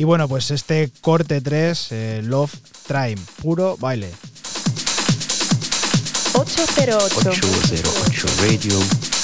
[0.00, 2.54] Y bueno, pues este corte 3, eh, Love
[2.86, 4.10] Time, puro baile.
[6.32, 7.28] 808.
[7.28, 9.19] 808 Radio.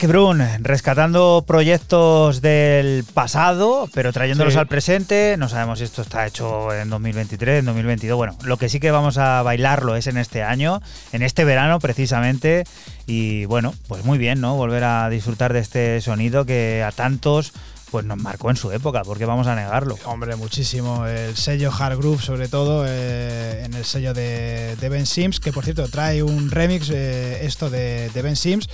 [0.00, 4.58] Mark Brun, rescatando proyectos del pasado, pero trayéndolos Sí.
[4.58, 5.36] al presente.
[5.38, 8.16] No sabemos si esto está hecho en 2023, en 2022.
[8.16, 10.80] Bueno, lo que sí que vamos a bailarlo es en este año,
[11.12, 12.64] en este verano precisamente.
[13.06, 14.56] Y bueno, pues muy bien, ¿no?
[14.56, 17.52] Volver a disfrutar de este sonido que a tantos
[17.90, 19.98] pues nos marcó en su época, porque vamos a negarlo.
[20.04, 21.06] Hombre, muchísimo.
[21.06, 25.52] El sello Hard Groove, sobre todo, eh, en el sello de, de Ben Sims, que
[25.52, 28.66] por cierto trae un remix, eh, esto de, de Ben Sims.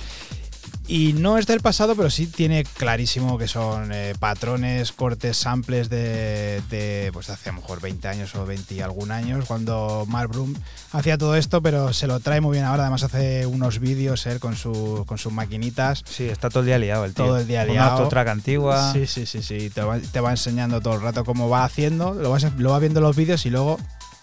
[0.89, 5.89] Y no es del pasado, pero sí tiene clarísimo que son eh, patrones, cortes, samples
[5.89, 10.05] de, de, pues hace a lo mejor 20 años o 20 y algún años, cuando
[10.07, 10.55] Mark Broom
[10.93, 12.83] hacía todo esto, pero se lo trae muy bien ahora.
[12.83, 16.03] Además hace unos vídeos él con, su, con sus maquinitas.
[16.09, 17.25] Sí, está todo el día liado el tío.
[17.25, 17.89] Todo el día liado.
[17.89, 18.93] Una autotrack antigua.
[18.93, 19.69] Sí, sí, sí, sí.
[19.69, 22.79] Te va, te va enseñando todo el rato cómo va haciendo, lo, vas, lo va
[22.79, 23.77] viendo en los vídeos y luego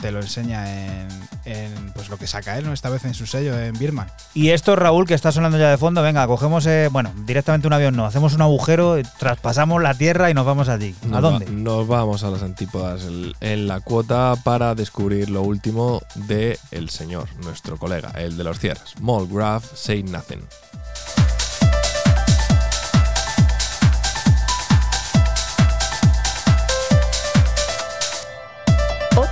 [0.04, 0.70] te lo enseña
[1.00, 1.08] en,
[1.46, 2.74] en, pues lo que saca él, ¿no?
[2.74, 4.06] Esta vez en su sello, en Birman.
[4.34, 7.72] Y esto, Raúl, que está sonando ya de fondo, venga, cogemos, eh, bueno, directamente un
[7.72, 10.94] avión no, hacemos un agujero, traspasamos la tierra y nos vamos allí.
[11.04, 11.46] ¿A Nos dónde?
[11.46, 16.58] va- nos vamos a las antípodas el- en la cuota para descubrir lo último de
[16.70, 18.92] el señor, nuestro colega, el de los cierres.
[19.00, 20.42] Molgraph Say Nothing.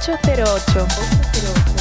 [0.02, 1.72] 808.808 Radio.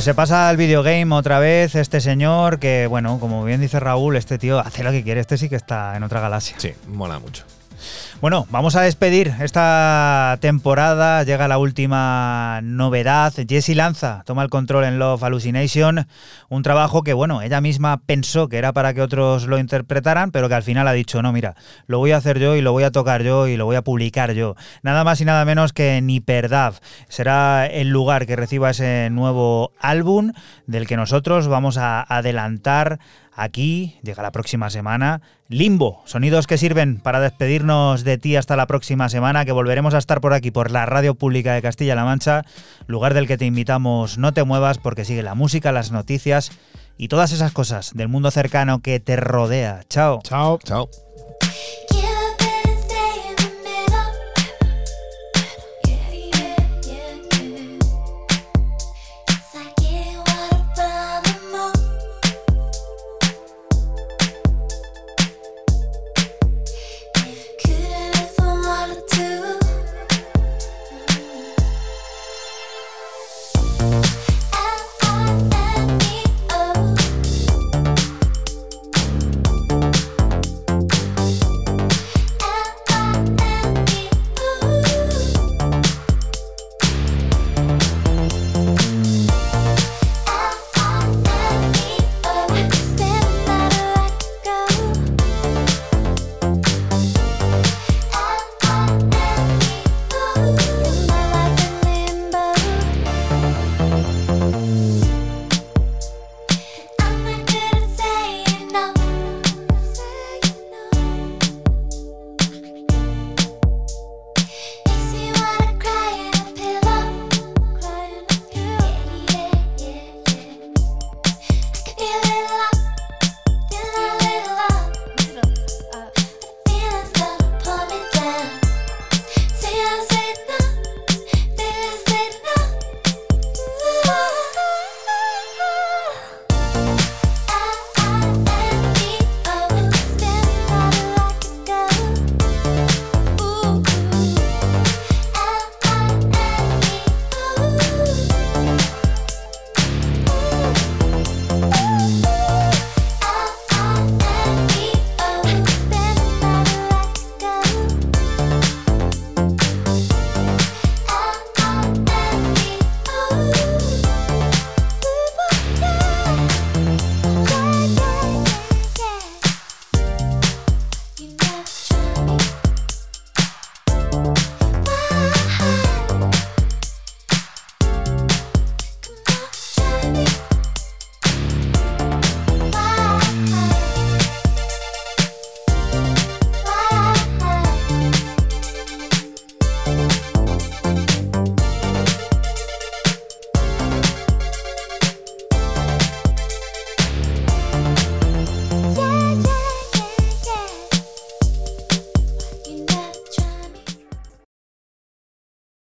[0.00, 4.16] Pues se pasa al videogame otra vez este señor que, bueno, como bien dice Raúl,
[4.16, 6.56] este tío hace lo que quiere, este sí que está en otra galaxia.
[6.58, 7.44] Sí, mola mucho.
[8.20, 11.22] Bueno, vamos a despedir esta temporada.
[11.22, 13.32] Llega la última novedad.
[13.48, 16.06] Jessie Lanza toma el control en Love Hallucination.
[16.50, 20.50] Un trabajo que, bueno, ella misma pensó que era para que otros lo interpretaran, pero
[20.50, 21.54] que al final ha dicho, no, mira,
[21.86, 23.82] lo voy a hacer yo y lo voy a tocar yo y lo voy a
[23.82, 24.54] publicar yo.
[24.82, 26.74] Nada más y nada menos que Niperdav.
[27.08, 30.32] Será el lugar que reciba ese nuevo álbum
[30.66, 32.98] del que nosotros vamos a adelantar
[33.42, 35.22] Aquí llega la próxima semana.
[35.48, 39.98] Limbo, sonidos que sirven para despedirnos de ti hasta la próxima semana, que volveremos a
[39.98, 42.44] estar por aquí, por la Radio Pública de Castilla-La Mancha,
[42.86, 46.52] lugar del que te invitamos, no te muevas porque sigue la música, las noticias
[46.98, 49.84] y todas esas cosas del mundo cercano que te rodea.
[49.88, 50.20] Chao.
[50.22, 50.58] Chao.
[50.62, 50.90] Chao.